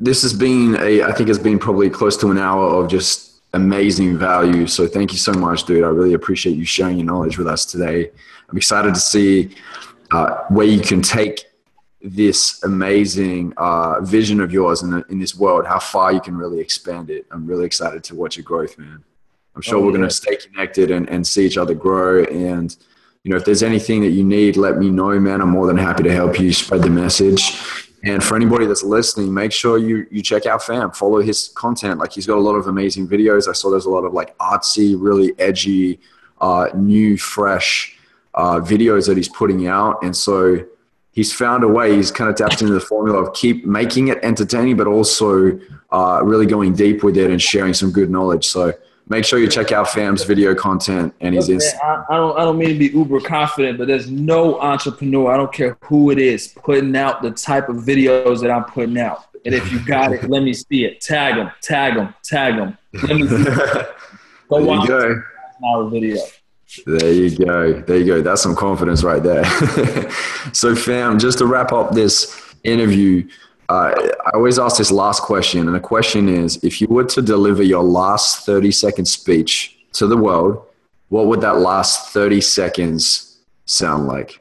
[0.00, 3.40] this has been a, I think it's been probably close to an hour of just
[3.54, 4.66] amazing value.
[4.66, 5.84] So thank you so much, dude.
[5.84, 8.10] I really appreciate you sharing your knowledge with us today.
[8.48, 9.54] I'm excited to see
[10.10, 11.44] uh, where you can take
[12.02, 16.36] this amazing uh, vision of yours in, the, in this world, how far you can
[16.36, 17.26] really expand it.
[17.30, 19.04] I'm really excited to watch your growth, man.
[19.54, 19.96] I'm sure oh, we're yeah.
[19.98, 22.24] going to stay connected and, and see each other grow.
[22.24, 22.76] And,
[23.28, 25.42] you know, if there's anything that you need, let me know, man.
[25.42, 27.60] I'm more than happy to help you spread the message.
[28.02, 32.00] And for anybody that's listening, make sure you, you check out Fam, follow his content.
[32.00, 33.46] Like he's got a lot of amazing videos.
[33.46, 36.00] I saw there's a lot of like artsy, really edgy,
[36.40, 37.98] uh, new, fresh
[38.32, 40.02] uh, videos that he's putting out.
[40.02, 40.64] And so,
[41.10, 41.96] he's found a way.
[41.96, 45.60] He's kind of tapped into the formula of keep making it entertaining, but also
[45.90, 48.46] uh, really going deep with it and sharing some good knowledge.
[48.46, 48.72] So
[49.08, 52.44] make sure you check out Fam's video content and his Look, I, I, don't I
[52.44, 56.18] don't mean to be uber confident, but there's no entrepreneur, I don't care who it
[56.18, 59.24] is, putting out the type of videos that I'm putting out.
[59.44, 61.00] And if you got it, let me see it.
[61.00, 62.76] Tag them, tag them, tag them.
[62.92, 63.46] Let me see it.
[64.48, 65.22] Go There watch you go.
[65.64, 66.22] our video.
[66.86, 67.80] There you go.
[67.82, 68.22] There you go.
[68.22, 69.44] That's some confidence right there.
[70.52, 73.28] so, fam, just to wrap up this interview,
[73.68, 73.92] uh,
[74.26, 75.66] I always ask this last question.
[75.66, 80.06] And the question is if you were to deliver your last 30 second speech to
[80.06, 80.64] the world,
[81.08, 84.40] what would that last 30 seconds sound like?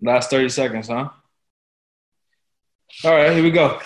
[0.00, 1.08] Last 30 seconds, huh?
[3.04, 3.80] All right, here we go.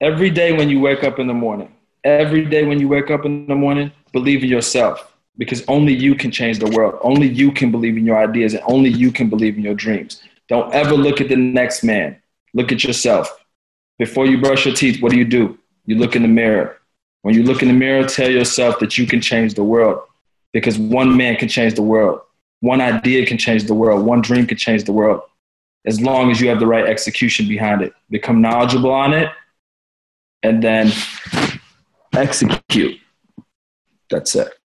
[0.00, 3.24] Every day when you wake up in the morning, every day when you wake up
[3.24, 6.98] in the morning, believe in yourself because only you can change the world.
[7.02, 10.22] Only you can believe in your ideas and only you can believe in your dreams.
[10.48, 12.20] Don't ever look at the next man.
[12.56, 13.28] Look at yourself.
[13.98, 15.58] Before you brush your teeth, what do you do?
[15.84, 16.78] You look in the mirror.
[17.20, 20.00] When you look in the mirror, tell yourself that you can change the world
[20.54, 22.22] because one man can change the world.
[22.60, 24.06] One idea can change the world.
[24.06, 25.20] One dream can change the world
[25.84, 27.92] as long as you have the right execution behind it.
[28.08, 29.30] Become knowledgeable on it
[30.42, 30.90] and then
[32.14, 32.98] execute.
[34.08, 34.48] That's it.